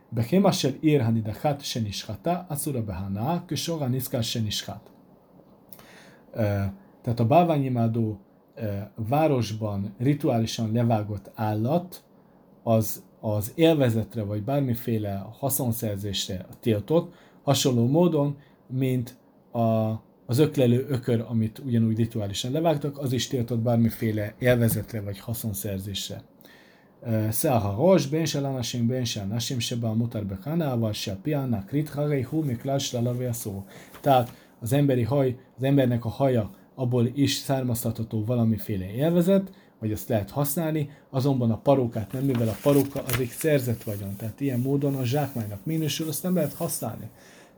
Behema 0.08 0.52
shel 0.52 0.74
ir 0.80 1.02
hanidachat 1.02 1.62
senishchata, 1.62 2.46
asura 2.48 2.84
behana, 2.84 3.44
kösor 3.46 3.78
haniszkál 3.78 4.22
senishchat. 4.22 4.90
Tehát 7.02 7.20
a 7.20 7.26
bálványimádó 7.26 8.18
városban 8.94 9.94
rituálisan 9.98 10.72
levágott 10.72 11.30
állat, 11.34 12.04
az, 12.62 13.02
az 13.20 13.52
élvezetre 13.54 14.22
vagy 14.22 14.42
bármiféle 14.42 15.26
haszonszerzésre 15.38 16.46
tiltott, 16.60 17.14
hasonló 17.42 17.86
módon, 17.86 18.36
mint 18.66 19.16
a 19.52 19.92
az 20.26 20.38
öklelő 20.38 20.86
ökör, 20.88 21.24
amit 21.28 21.58
ugyanúgy 21.58 21.96
rituálisan 21.96 22.52
levágtak, 22.52 22.98
az 22.98 23.12
is 23.12 23.26
tiltott 23.26 23.58
bármiféle 23.58 24.34
élvezetre 24.38 25.00
vagy 25.00 25.18
haszonszerzésre. 25.18 26.22
Szelha 27.30 27.74
Rosh, 27.76 28.10
Ben 28.10 28.24
Shel 28.24 28.44
Anashim, 28.44 28.86
Ben 28.86 29.04
Shel 29.04 29.26
Nashim, 29.26 29.58
Seba 29.58 29.94
Mutar 29.94 30.24
Bekana, 30.24 30.70
Aval 30.72 30.92
Shel 30.92 31.18
Piana, 31.22 31.64
Krit 31.64 31.88
Harei, 31.88 32.22
Hu 32.22 32.44
Miklal 32.44 32.78
Shlalavé 32.78 33.28
szó. 33.32 33.64
Tehát 34.00 34.32
az 34.60 34.72
emberi 34.72 35.02
haj, 35.02 35.36
az 35.56 35.62
embernek 35.62 36.04
a 36.04 36.08
haja, 36.08 36.50
abból 36.74 37.10
is 37.14 37.32
származtatható 37.32 38.24
valamiféle 38.24 38.90
élvezet, 38.90 39.50
vagy 39.78 39.92
azt 39.92 40.08
lehet 40.08 40.30
használni, 40.30 40.90
azonban 41.10 41.50
a 41.50 41.58
parókát 41.58 42.12
nem, 42.12 42.22
mivel 42.22 42.48
a 42.48 42.56
paróka 42.62 43.02
az 43.02 43.20
egy 43.20 43.28
szerzett 43.28 43.82
vagyon, 43.82 44.16
tehát 44.16 44.40
ilyen 44.40 44.60
módon 44.60 44.94
a 44.94 45.04
zsákmánynak 45.04 45.64
minősül, 45.64 46.08
azt 46.08 46.22
nem 46.22 46.34
lehet 46.34 46.54
használni. 46.54 47.08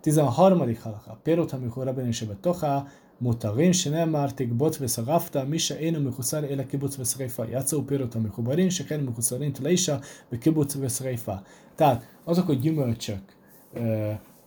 13. 0.02 0.76
halaka. 0.84 1.18
Pérot, 1.24 1.54
amikor 1.54 1.86
rabben 1.86 2.08
is 2.08 2.26
tocha, 2.42 2.86
מותרים 3.22 3.74
שנאמר 3.74 4.30
תקבוץ 4.30 4.78
ושרפת 4.82 5.36
מי 5.36 5.60
שאינו 5.60 6.10
מחוסר 6.10 6.46
אלא 6.46 6.64
קיבוץ 6.64 7.00
ושריפה. 7.00 7.44
יצאו 7.52 7.88
פירות 7.88 8.16
המחוברים 8.16 8.72
שכן 8.72 9.06
מחוסרים 9.06 9.52
תלישה 9.52 9.98
בקיבוץ 10.32 10.78
ושריפה. 10.80 11.36
Tehát 11.76 12.06
azok 12.26 12.50
a 12.50 12.54
gyümölcsök, 12.54 13.36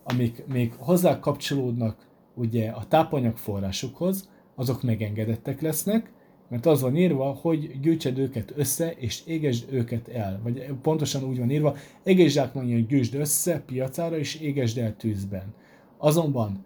amik 0.04 0.46
még 0.46 0.74
hozzá 0.78 1.20
kapcsolódnak 1.20 1.96
ugye 2.34 2.68
a 2.70 2.88
tápanyag 2.88 3.36
forrásukhoz, 3.36 4.28
azok 4.54 4.82
megengedettek 4.82 5.60
lesznek, 5.60 6.10
mert 6.51 6.65
az 6.65 6.81
van 6.81 6.95
írva, 6.95 7.31
hogy 7.41 7.79
gyűjtsed 7.79 8.17
őket 8.17 8.53
össze, 8.55 8.91
és 8.91 9.25
égesd 9.25 9.73
őket 9.73 10.07
el. 10.07 10.39
Vagy 10.43 10.73
pontosan 10.81 11.23
úgy 11.23 11.37
van 11.37 11.51
írva, 11.51 11.75
egész 12.03 12.33
zsákmányon 12.33 12.87
gyűjtsd 12.87 13.15
össze 13.15 13.59
piacára, 13.59 14.17
és 14.17 14.35
égesd 14.35 14.77
el 14.77 14.95
tűzben. 14.95 15.53
Azonban 15.97 16.65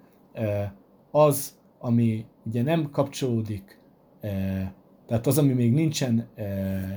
az, 1.11 1.57
ami 1.79 2.25
ugye 2.45 2.61
nem 2.61 2.89
kapcsolódik, 2.89 3.79
tehát 5.07 5.27
az, 5.27 5.37
ami 5.37 5.53
még 5.53 5.73
nincsen 5.73 6.27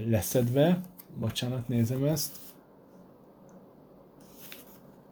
leszedve, 0.07 0.81
bocsánat, 1.21 1.69
nézem 1.69 2.05
ezt, 2.05 2.37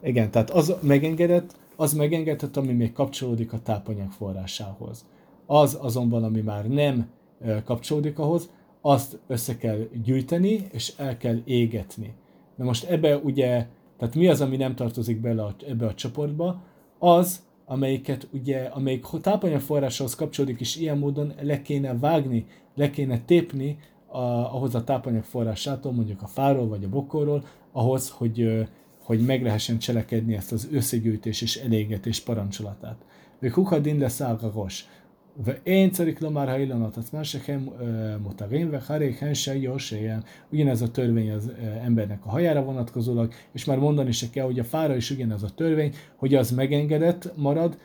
igen, 0.03 0.31
tehát 0.31 0.51
az 0.51 0.75
megengedett, 0.83 1.57
az 1.77 1.93
megengedett, 1.93 2.57
ami 2.57 2.73
még 2.73 2.93
kapcsolódik 2.93 3.53
a 3.53 3.62
tápanyag 3.62 4.11
forrásához. 4.11 5.07
Az 5.47 5.79
azonban, 5.81 6.25
ami 6.25 6.41
már 6.41 6.69
nem 6.69 7.15
kapcsolódik 7.64 8.18
ahhoz, 8.18 8.51
azt 8.81 9.18
össze 9.27 9.57
kell 9.57 9.88
gyűjteni, 10.05 10.66
és 10.72 10.92
el 10.96 11.16
kell 11.16 11.40
égetni. 11.44 12.14
Na 12.57 12.64
most 12.64 12.85
ebbe 12.85 13.16
ugye, 13.16 13.66
tehát 13.99 14.14
mi 14.14 14.29
az, 14.29 14.40
ami 14.40 14.57
nem 14.57 14.75
tartozik 14.75 15.20
bele 15.20 15.42
a, 15.42 15.55
ebbe 15.68 15.87
a 15.87 15.94
csoportba? 15.94 16.62
Az, 16.99 17.42
amelyiket 17.64 18.29
ugye, 18.33 18.59
amelyik 18.64 19.05
tápanyagforráshoz 19.20 20.14
kapcsolódik, 20.14 20.61
és 20.61 20.77
ilyen 20.77 20.99
módon 20.99 21.33
le 21.42 21.62
kéne 21.62 21.99
vágni, 21.99 22.46
le 22.75 22.90
kéne 22.90 23.20
tépni 23.20 23.79
a, 24.07 24.18
ahhoz 24.18 24.75
a 24.75 24.85
tápanyagforrásától, 24.85 25.92
mondjuk 25.92 26.22
a 26.22 26.27
fáról 26.27 26.68
vagy 26.68 26.85
a 26.85 26.88
bokorról, 26.88 27.44
ahhoz, 27.72 28.11
hogy, 28.11 28.66
hogy 29.03 29.20
meg 29.20 29.42
lehessen 29.42 29.79
cselekedni 29.79 30.35
ezt 30.35 30.53
az 30.53 30.68
összegyűjtés 30.72 31.42
és 31.42 31.57
elégetés 31.57 32.20
parancsolatát. 32.20 32.96
Le 33.40 33.49
kuka 33.49 33.79
din 33.79 33.99
le 33.99 34.09
szálgagos. 34.09 34.85
ואין 35.38 35.89
צריך 35.89 36.22
לומר 36.22 36.50
האילנות 36.50 36.98
עצמם 36.98 37.24
שהם 37.24 37.67
מותרים, 38.22 38.67
ואחרי 38.72 39.13
כן 39.13 39.34
שיושעיהם. 39.34 40.20
Ugyanez 40.54 40.82
a 40.82 40.91
törvény 40.91 41.32
az 41.32 41.52
embernek 41.84 42.26
a 42.26 42.30
hajára 42.30 42.63
vonatkozólag, 42.63 43.34
és 43.52 43.65
már 43.65 43.78
mondani 43.78 44.12
se 44.12 44.30
kell, 44.30 44.46
hogy 44.46 44.60
a 44.60 44.63
fára 44.63 44.96
is 44.96 45.10
ugyanez 45.12 45.44
a 45.44 45.50
törvény, 45.50 45.94
hogy 46.15 46.36
az 46.36 46.52
megengedett 46.52 47.32
marad, 47.36 47.78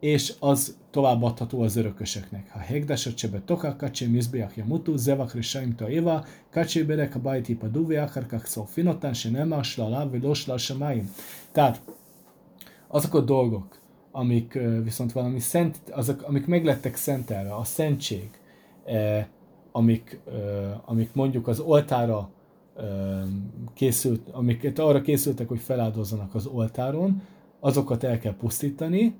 és 0.00 0.34
az 0.38 0.76
továbbadható 0.90 1.60
az 1.60 1.76
örökösöknek. 1.76 2.50
Ha 2.50 2.58
hegdásat 2.58 3.14
csebe 3.14 3.40
toka, 3.44 3.76
kacsi 3.76 4.06
mizbeach 4.06 4.64
mutu, 4.64 4.96
zevakri 4.96 5.42
saimta 5.42 5.90
éva, 5.90 6.24
kacsi 6.50 6.82
berek 6.82 7.14
a 7.14 7.20
bajti 7.20 7.56
pa 7.56 7.66
duvi 7.66 7.96
akarkak 7.96 8.44
szó 8.44 8.64
finotán, 8.64 9.14
se 9.14 9.30
nem 9.30 9.52
ásla 9.52 9.84
alá, 9.84 10.04
vagy 10.04 10.22
losla 10.22 10.56
Tehát 11.52 11.82
azok 12.88 13.14
a 13.14 13.20
dolgok, 13.20 13.78
amik 14.11 14.59
viszont 14.83 15.11
valami 15.11 15.39
szent, 15.39 15.77
azok, 15.91 16.21
amik 16.21 16.47
meglettek 16.47 16.95
szentelve, 16.95 17.55
a 17.55 17.63
szentség, 17.63 18.29
amik, 19.71 20.19
amik 20.85 21.13
mondjuk 21.13 21.47
az 21.47 21.59
oltára 21.59 22.29
készült, 23.73 24.29
amiket 24.29 24.79
arra 24.79 25.01
készültek, 25.01 25.47
hogy 25.47 25.59
feláldozzanak 25.59 26.35
az 26.35 26.45
oltáron, 26.45 27.21
azokat 27.59 28.03
el 28.03 28.19
kell 28.19 28.35
pusztítani, 28.35 29.15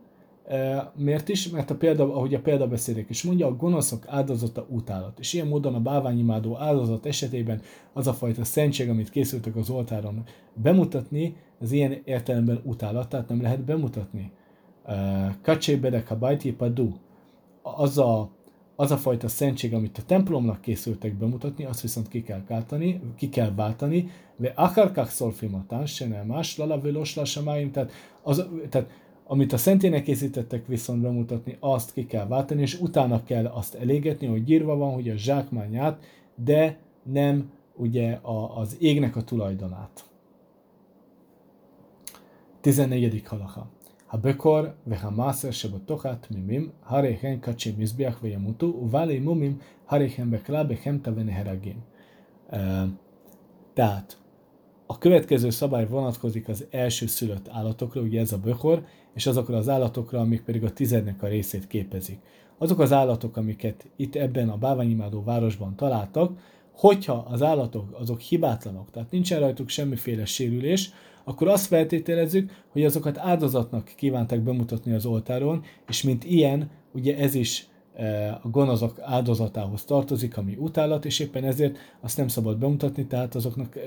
Miért 0.95 1.30
is? 1.30 1.49
Mert 1.49 1.69
a 1.69 1.75
példa, 1.75 2.15
ahogy 2.15 2.34
a 2.34 2.41
példabeszédek 2.41 3.10
is 3.10 3.23
mondja, 3.23 3.47
a 3.47 3.56
gonoszok 3.56 4.04
áldozata 4.08 4.65
utálat. 4.69 5.19
És 5.19 5.34
ilyen 5.34 5.47
módon 5.47 5.75
a 5.75 5.80
báványimádó 5.80 6.58
áldozat 6.58 7.06
esetében 7.06 7.62
az 7.93 8.08
a 8.08 8.13
fajta 8.13 8.43
szentség, 8.43 8.89
amit 8.89 9.10
készültek 9.10 9.56
az 9.56 9.69
oltáron 9.69 10.23
bemutatni, 10.54 11.36
ez 11.62 11.71
ilyen 11.71 12.01
értelemben 12.04 12.62
utálat, 12.63 13.10
tehát 13.10 13.30
nem 13.30 13.41
lehet 13.41 13.63
bemutatni. 13.63 14.32
Kacsé 15.41 15.75
bedek 15.75 16.12
a 16.12 16.17
bajti 16.17 16.54
padu. 16.54 16.89
Az 17.62 17.97
a, 17.97 18.30
az 18.75 18.91
a 18.91 18.97
fajta 18.97 19.27
szentség, 19.27 19.73
amit 19.73 19.97
a 19.97 20.04
templomnak 20.06 20.62
készültek 20.62 21.13
bemutatni, 21.13 21.65
azt 21.65 21.82
viszont 21.82 22.08
ki 22.08 22.23
kell 22.23 22.43
váltani, 22.47 23.01
ki 23.15 23.30
kell 23.30 23.54
váltani, 23.56 24.10
ve 24.36 24.51
akarkak 24.56 25.10
szolfimatán, 25.10 25.86
se 25.86 26.08
nem 26.08 26.25
más, 26.25 26.58
lala 26.58 26.82
tehát, 27.71 27.91
az, 28.21 28.47
tehát 28.69 28.89
amit 29.25 29.54
a 29.54 29.58
szentének 29.58 30.04
készítettek 30.04 30.67
viszont 30.67 31.01
bemutatni, 31.01 31.58
azt 31.60 31.93
ki 31.93 32.06
kell 32.06 32.27
váltani, 32.27 32.62
és 32.62 32.80
utána 32.80 33.23
kell 33.23 33.45
azt 33.45 33.75
elégetni, 33.75 34.27
hogy 34.27 34.49
írva 34.49 34.75
van, 34.75 34.93
hogy 34.93 35.10
a 35.10 35.15
zsákmányát, 35.15 36.04
de 36.36 36.77
nem 37.04 37.51
ugye 37.75 38.12
a, 38.12 38.58
az 38.58 38.77
égnek 38.80 39.15
a 39.15 39.23
tulajdonát. 39.23 40.10
14. 42.62 43.23
halacha. 43.25 43.69
הבכור 44.11 44.61
והמעשר 44.87 45.50
שבתוכת 45.50 46.26
תמימים, 46.29 46.70
הרי 46.85 47.16
הן 47.22 47.38
קדשי 47.38 47.74
מזבח 47.79 48.18
וימותו, 48.22 48.66
ובעלי 48.66 49.20
מומים, 49.20 49.59
הרי 49.88 50.14
הן 50.18 50.31
בכלל 50.31 50.66
בחמתא 50.66 51.11
ונהרגים. 51.16 51.81
Tehát 53.74 54.16
a 54.87 54.98
következő 54.98 55.50
szabály 55.50 55.87
vonatkozik 55.87 56.48
az 56.48 56.66
első 56.70 57.07
szülött 57.07 57.48
állatokra, 57.48 58.00
ugye 58.00 58.20
ez 58.20 58.33
a 58.33 58.38
bökor, 58.38 58.85
és 59.14 59.26
azokra 59.26 59.57
az 59.57 59.68
állatokra, 59.68 60.20
amik 60.20 60.42
pedig 60.42 60.64
a 60.64 60.72
tizednek 60.72 61.22
a 61.22 61.26
részét 61.26 61.66
képezik. 61.66 62.18
Azok 62.59 62.79
az 62.79 62.92
állatok, 62.92 63.37
amiket 63.37 63.88
itt 63.96 64.14
ebben 64.14 64.48
a 64.48 64.57
báványimádó 64.57 65.22
városban 65.22 65.76
találtak, 65.76 66.38
hogyha 66.72 67.26
az 67.29 67.42
állatok 67.42 67.98
azok 68.00 68.20
hibátlanok, 68.20 68.90
tehát 68.90 69.11
nincsen 69.11 69.40
rajtuk 69.40 69.68
semmiféle 69.68 70.24
sérülés, 70.24 70.92
akkor 71.23 71.47
azt 71.47 71.65
feltételezzük, 71.65 72.51
hogy 72.71 72.86
azokat 72.86 73.17
áldozatnak 73.17 73.91
kívánták 73.95 74.41
bemutatni 74.41 74.93
az 74.93 75.05
oltáron, 75.05 75.63
és 75.88 76.03
mint 76.03 76.23
ilyen, 76.23 76.69
ugye 76.93 77.17
ez 77.17 77.36
is 77.36 77.67
e, 77.95 78.39
a 78.43 78.49
gonoszok 78.49 78.99
áldozatához 79.01 79.84
tartozik, 79.84 80.38
ami 80.38 80.55
utálat, 80.60 81.05
és 81.05 81.19
éppen 81.19 81.43
ezért 81.43 81.77
azt 82.01 82.17
nem 82.17 82.27
szabad 82.27 82.57
bemutatni, 82.57 83.05
tehát 83.05 83.36
azoknak 83.36 83.75
e, 83.75 83.81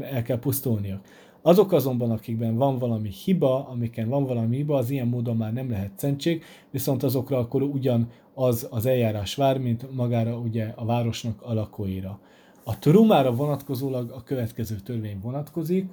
el 0.00 0.22
kell 0.22 0.38
pusztulniak. 0.38 1.00
Azok 1.46 1.72
azonban, 1.72 2.10
akikben 2.10 2.56
van 2.56 2.78
valami 2.78 3.10
hiba, 3.24 3.68
amiken 3.68 4.08
van 4.08 4.26
valami 4.26 4.56
hiba, 4.56 4.76
az 4.76 4.90
ilyen 4.90 5.06
módon 5.06 5.36
már 5.36 5.52
nem 5.52 5.70
lehet 5.70 5.92
szentség, 5.96 6.42
viszont 6.70 7.02
azokra 7.02 7.38
akkor 7.38 7.62
ugyan 7.62 8.08
az 8.34 8.66
az 8.70 8.86
eljárás 8.86 9.34
vár, 9.34 9.58
mint 9.58 9.94
magára 9.94 10.36
ugye 10.36 10.72
a 10.76 10.84
városnak 10.84 11.42
a 11.42 11.54
lakóira. 11.54 12.18
A 12.64 12.78
trumára 12.78 13.34
vonatkozólag 13.34 14.10
a 14.10 14.22
következő 14.22 14.76
törvény 14.76 15.18
vonatkozik, 15.22 15.88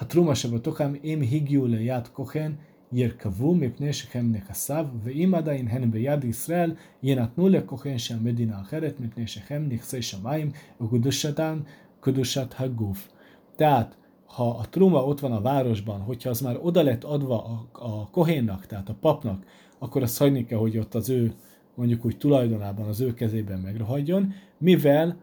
התרומה 0.00 0.34
שבתוכם 0.34 0.92
אם 1.04 1.22
הגיעו 1.32 1.66
ליד 1.66 2.08
כהן 2.14 2.52
ירכבו 2.92 3.54
מפני 3.54 3.92
שהם 3.92 4.32
נכסיו, 4.32 4.86
ואם 5.02 5.34
עדיין 5.34 5.68
הן 5.68 5.90
ביד 5.90 6.24
ישראל, 6.24 6.74
ינתנו 7.02 7.48
לכהן 7.48 7.98
של 7.98 8.18
מדינה 8.20 8.60
אחרת, 8.60 9.00
מפני 9.00 9.26
שהם 9.26 9.68
נכסי 9.68 10.02
שמיים 10.02 10.50
וקדושתן 10.80 11.58
קדושת 12.00 12.54
הגוף. 12.58 13.08
Tehát, 13.56 13.96
ha 14.36 14.58
a 14.58 14.64
truma 14.70 15.04
ott 15.04 15.20
van 15.20 15.32
a 15.32 15.40
városban, 15.40 16.00
hogyha 16.00 16.30
az 16.30 16.40
már 16.40 16.56
oda 16.60 16.82
lett 16.82 17.04
adva 17.04 17.44
a, 17.44 17.68
a 17.72 18.10
kohénnak, 18.10 18.66
tehát 18.66 18.88
a 18.88 18.94
papnak, 19.00 19.44
akkor 19.78 20.02
azt 20.02 20.18
hagyni 20.18 20.44
kell, 20.44 20.58
hogy 20.58 20.78
ott 20.78 20.94
az 20.94 21.10
ő, 21.10 21.32
mondjuk 21.74 22.04
úgy 22.04 22.18
tulajdonában, 22.18 22.88
az 22.88 23.00
ő 23.00 23.14
kezében 23.14 23.58
megrohadjon, 23.58 24.32
mivel 24.58 25.08
e, 25.08 25.16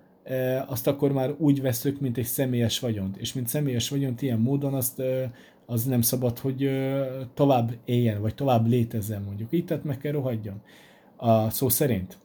azt 0.66 0.86
akkor 0.86 1.12
már 1.12 1.34
úgy 1.38 1.62
veszük, 1.62 2.00
mint 2.00 2.18
egy 2.18 2.24
személyes 2.24 2.78
vagyont. 2.78 3.16
És 3.16 3.32
mint 3.32 3.48
személyes 3.48 3.88
vagyont 3.88 4.22
ilyen 4.22 4.38
módon 4.38 4.74
azt 4.74 5.02
az 5.66 5.84
nem 5.84 6.00
szabad, 6.00 6.38
hogy 6.38 6.70
tovább 7.34 7.72
éljen, 7.84 8.20
vagy 8.20 8.34
tovább 8.34 8.66
létezzen 8.66 9.22
mondjuk. 9.22 9.52
Így 9.52 9.64
tehát 9.64 9.84
meg 9.84 9.98
kell 9.98 10.12
rohadjon. 10.12 10.60
A 11.16 11.50
szó 11.50 11.68
szerint. 11.68 12.18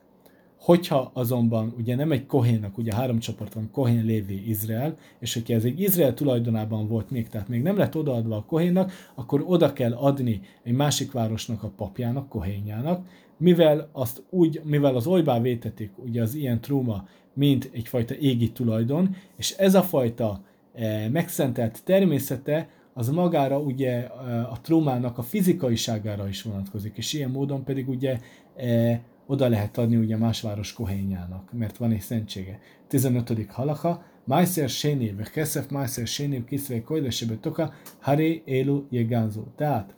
Hogyha 0.60 1.10
azonban 1.14 1.74
ugye 1.78 1.96
nem 1.96 2.12
egy 2.12 2.26
Kohénnak, 2.26 2.78
ugye 2.78 2.94
három 2.94 3.18
csoport 3.18 3.54
van, 3.54 3.70
Kohén, 3.72 4.04
Lévi, 4.04 4.48
Izrael, 4.48 4.96
és 5.18 5.34
hogyha 5.34 5.54
ez 5.54 5.64
egy 5.64 5.80
Izrael 5.80 6.14
tulajdonában 6.14 6.88
volt 6.88 7.10
még, 7.10 7.28
tehát 7.28 7.48
még 7.48 7.62
nem 7.62 7.76
lett 7.76 7.96
odaadva 7.96 8.36
a 8.36 8.44
Kohénnak, 8.44 8.92
akkor 9.14 9.44
oda 9.46 9.72
kell 9.72 9.92
adni 9.92 10.40
egy 10.62 10.72
másik 10.72 11.12
városnak 11.12 11.62
a 11.62 11.72
papjának, 11.76 12.28
Kohénjának, 12.28 13.06
mivel, 13.36 13.88
azt 13.92 14.22
úgy, 14.30 14.60
mivel 14.64 14.96
az 14.96 15.06
olybá 15.06 15.40
vétetik 15.40 15.90
ugye 15.96 16.22
az 16.22 16.34
ilyen 16.34 16.60
truma, 16.60 17.08
mint 17.34 17.70
egyfajta 17.72 18.14
égi 18.14 18.52
tulajdon, 18.52 19.16
és 19.36 19.50
ez 19.50 19.74
a 19.74 19.82
fajta 19.82 20.40
e, 20.74 21.08
megszentelt 21.08 21.84
természete 21.84 22.68
az 22.94 23.08
magára 23.08 23.58
ugye 23.58 24.06
e, 24.06 24.10
a 24.40 24.58
trómának 24.62 25.18
a 25.18 25.22
fizikaiságára 25.22 26.28
is 26.28 26.42
vonatkozik, 26.42 26.96
és 26.96 27.12
ilyen 27.12 27.30
módon 27.30 27.64
pedig 27.64 27.88
ugye 27.88 28.18
e, 28.56 29.00
oda 29.26 29.48
lehet 29.48 29.78
adni 29.78 29.96
ugye 29.96 30.16
más 30.16 30.40
város 30.40 30.72
kohénjának, 30.72 31.52
mert 31.52 31.76
van 31.76 31.90
egy 31.90 32.00
szentsége. 32.00 32.58
15. 32.88 33.46
halacha, 33.48 34.02
Májszer 34.24 34.68
Sénév, 34.68 35.16
vagy 35.16 35.30
Keszef 35.30 35.70
Májszer 35.70 36.06
Sénév, 36.06 36.44
Kiszvei 36.44 36.82
Kojdesebe 36.82 37.34
Toka, 37.34 37.72
Haré 38.00 38.42
Élu 38.44 38.84
Jegánzó. 38.90 39.42
Tehát 39.56 39.94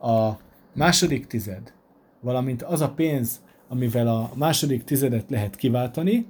a 0.00 0.30
második 0.74 1.26
tized, 1.26 1.72
valamint 2.20 2.62
az 2.62 2.80
a 2.80 2.90
pénz, 2.90 3.40
amivel 3.68 4.08
a 4.08 4.30
második 4.34 4.84
tizedet 4.84 5.30
lehet 5.30 5.56
kiváltani, 5.56 6.26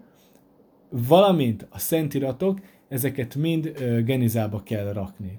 valamint 0.91 1.67
a 1.71 1.79
szentiratok, 1.79 2.61
ezeket 2.89 3.35
mind 3.35 3.67
genizába 4.05 4.63
kell 4.63 4.93
rakni. 4.93 5.39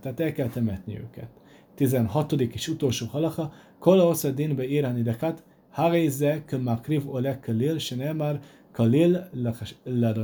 Tehát 0.00 0.20
el 0.20 0.32
kell 0.32 0.48
temetni 0.48 0.98
őket. 0.98 1.28
16. 1.74 2.32
és 2.32 2.68
utolsó 2.68 3.06
halacha, 3.06 3.52
Kola 3.78 4.06
Osza 4.06 4.30
Dinbe 4.30 4.66
Irani 4.66 5.02
Dekat, 5.02 5.42
Haréze, 5.70 6.42
kömakriv 6.44 7.08
ole 7.14 7.40
kalil, 7.40 7.78
se 7.78 7.96
nem 7.96 8.16
már 8.16 8.40
kalil 8.72 9.28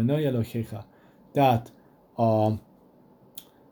elohéha. 0.07 0.85
Tehát 1.33 1.73
a 2.17 2.51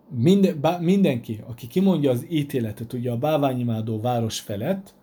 minden, 0.09 0.61
bá, 0.61 0.79
mindenki, 0.79 1.41
aki 1.47 1.67
kimondja 1.67 2.11
az 2.11 2.27
ítéletet 2.31 2.93
ugye 2.93 3.11
a 3.11 3.17
báványimádó 3.17 4.01
város 4.01 4.41
felett, 4.41 4.95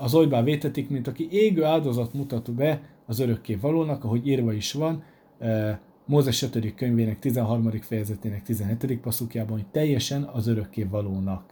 az 0.00 0.14
olybá 0.14 0.42
vétetik, 0.42 0.88
mint 0.88 1.06
aki 1.06 1.28
égő 1.30 1.64
áldozat 1.64 2.14
mutat 2.14 2.54
be 2.54 2.80
az 3.06 3.18
örökké 3.20 3.54
valónak, 3.54 4.04
ahogy 4.04 4.26
írva 4.26 4.52
is 4.52 4.72
van, 4.72 5.02
Mózes 6.05 6.41
5. 6.41 6.75
könyvének 6.75 7.19
13. 7.19 7.71
fejezetének 7.81 8.43
17. 8.43 8.99
passzukjában, 9.01 9.51
hogy 9.51 9.67
teljesen 9.71 10.23
az 10.23 10.47
örökké 10.47 10.83
valónak. 10.83 11.43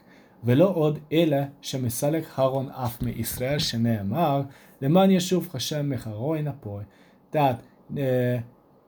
ולא 0.43 0.73
עוד 0.73 0.99
אלה 1.11 1.45
שמסלק 1.61 2.23
Haron 2.37 2.71
אף 2.85 3.01
מישראל 3.01 3.59
שנאמר 3.59 4.41
למען 4.81 5.11
ישוב 5.11 5.49
השם 5.53 5.89
מחרו 5.89 6.35
napoj. 6.35 6.83
Tehát, 7.29 7.63
e, 7.97 8.43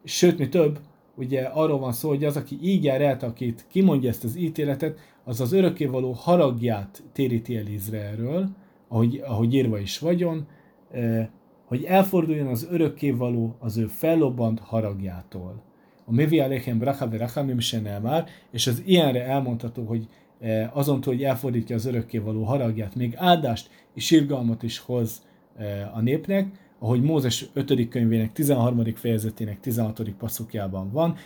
sőt, 0.05 0.38
mi 0.38 0.49
több, 0.49 0.79
ugye 1.15 1.41
arról 1.41 1.79
van 1.79 1.91
szó, 1.91 2.10
hogy 2.10 2.23
az, 2.23 2.38
aki 2.38 2.57
így 2.62 2.84
jár 2.84 3.01
el, 3.01 3.17
akit 3.21 3.65
kimondja 3.67 4.10
ezt 4.10 4.23
az 4.23 4.36
ítéletet, 4.36 4.99
az 5.23 5.41
az 5.41 5.53
örökkévaló 5.53 6.12
haragját 6.12 7.03
téríti 7.13 7.57
el 7.57 7.65
Izraelről, 7.65 8.49
ahogy, 8.88 9.21
ahogy 9.25 9.53
írva 9.53 9.79
is 9.79 9.99
vagyon, 9.99 10.47
e, 10.91 11.29
hogy 11.66 11.85
elforduljon 11.85 12.46
az 12.46 12.66
örökkévaló 12.70 13.57
az 13.59 13.76
ő 13.76 13.87
fellobbant 13.87 14.61
haragjától. 14.61 15.62
A 16.05 16.12
Mevi 16.12 16.40
Alechem 16.40 16.79
Bracha 16.79 17.09
Verachamim 17.09 17.59
már, 18.02 18.29
és 18.50 18.66
az 18.66 18.83
ilyenre 18.85 19.24
elmondható, 19.24 19.85
hogy 19.85 20.09
e, 20.40 20.70
azon 20.74 21.00
túl, 21.00 21.14
hogy 21.14 21.22
elfordítja 21.22 21.76
az 21.76 21.87
örökkévaló 21.87 22.42
haragját, 22.42 22.94
még 22.94 23.14
áldást 23.16 23.70
és 23.94 24.05
sírgalmat 24.05 24.62
is 24.62 24.79
hoz 24.79 25.22
e, 25.57 25.90
a 25.94 26.00
népnek, 26.00 26.46
ahogy 26.79 27.02
Mózes 27.02 27.46
5. 27.52 27.88
könyvének 27.88 28.33
13. 28.33 28.94
fejezetének 28.94 29.61
16. 29.61 30.11
passzukjában 30.18 30.90
van, 30.90 31.16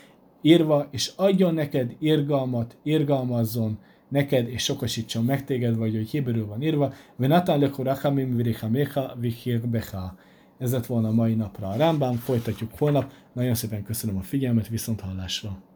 írva, 0.42 0.88
és 0.90 1.12
adjon 1.16 1.54
neked 1.54 1.96
irgalmat, 1.98 2.76
irgalmazzon 2.82 3.78
neked, 4.08 4.48
és 4.48 4.62
sokasítson 4.62 5.24
meg 5.24 5.44
téged, 5.44 5.76
vagy 5.76 5.94
hogy 5.94 6.10
héberül 6.10 6.46
van 6.46 6.62
írva, 6.62 6.92
venatán 7.16 7.58
lechu 7.58 7.82
rachamim 7.82 8.36
virichamecha 8.36 9.16
vichirbecha. 9.20 10.16
Ez 10.60 10.72
lett 10.72 10.86
volna 10.86 11.08
a 11.08 11.12
mai 11.12 11.34
napra 11.34 11.68
a 11.68 11.76
Rámbám, 11.76 12.14
folytatjuk 12.14 12.70
holnap. 12.78 13.12
Nagyon 13.32 13.54
szépen 13.54 13.82
köszönöm 13.82 14.16
a 14.16 14.22
figyelmet, 14.22 14.68
viszont 14.68 15.00
hallásra! 15.00 15.69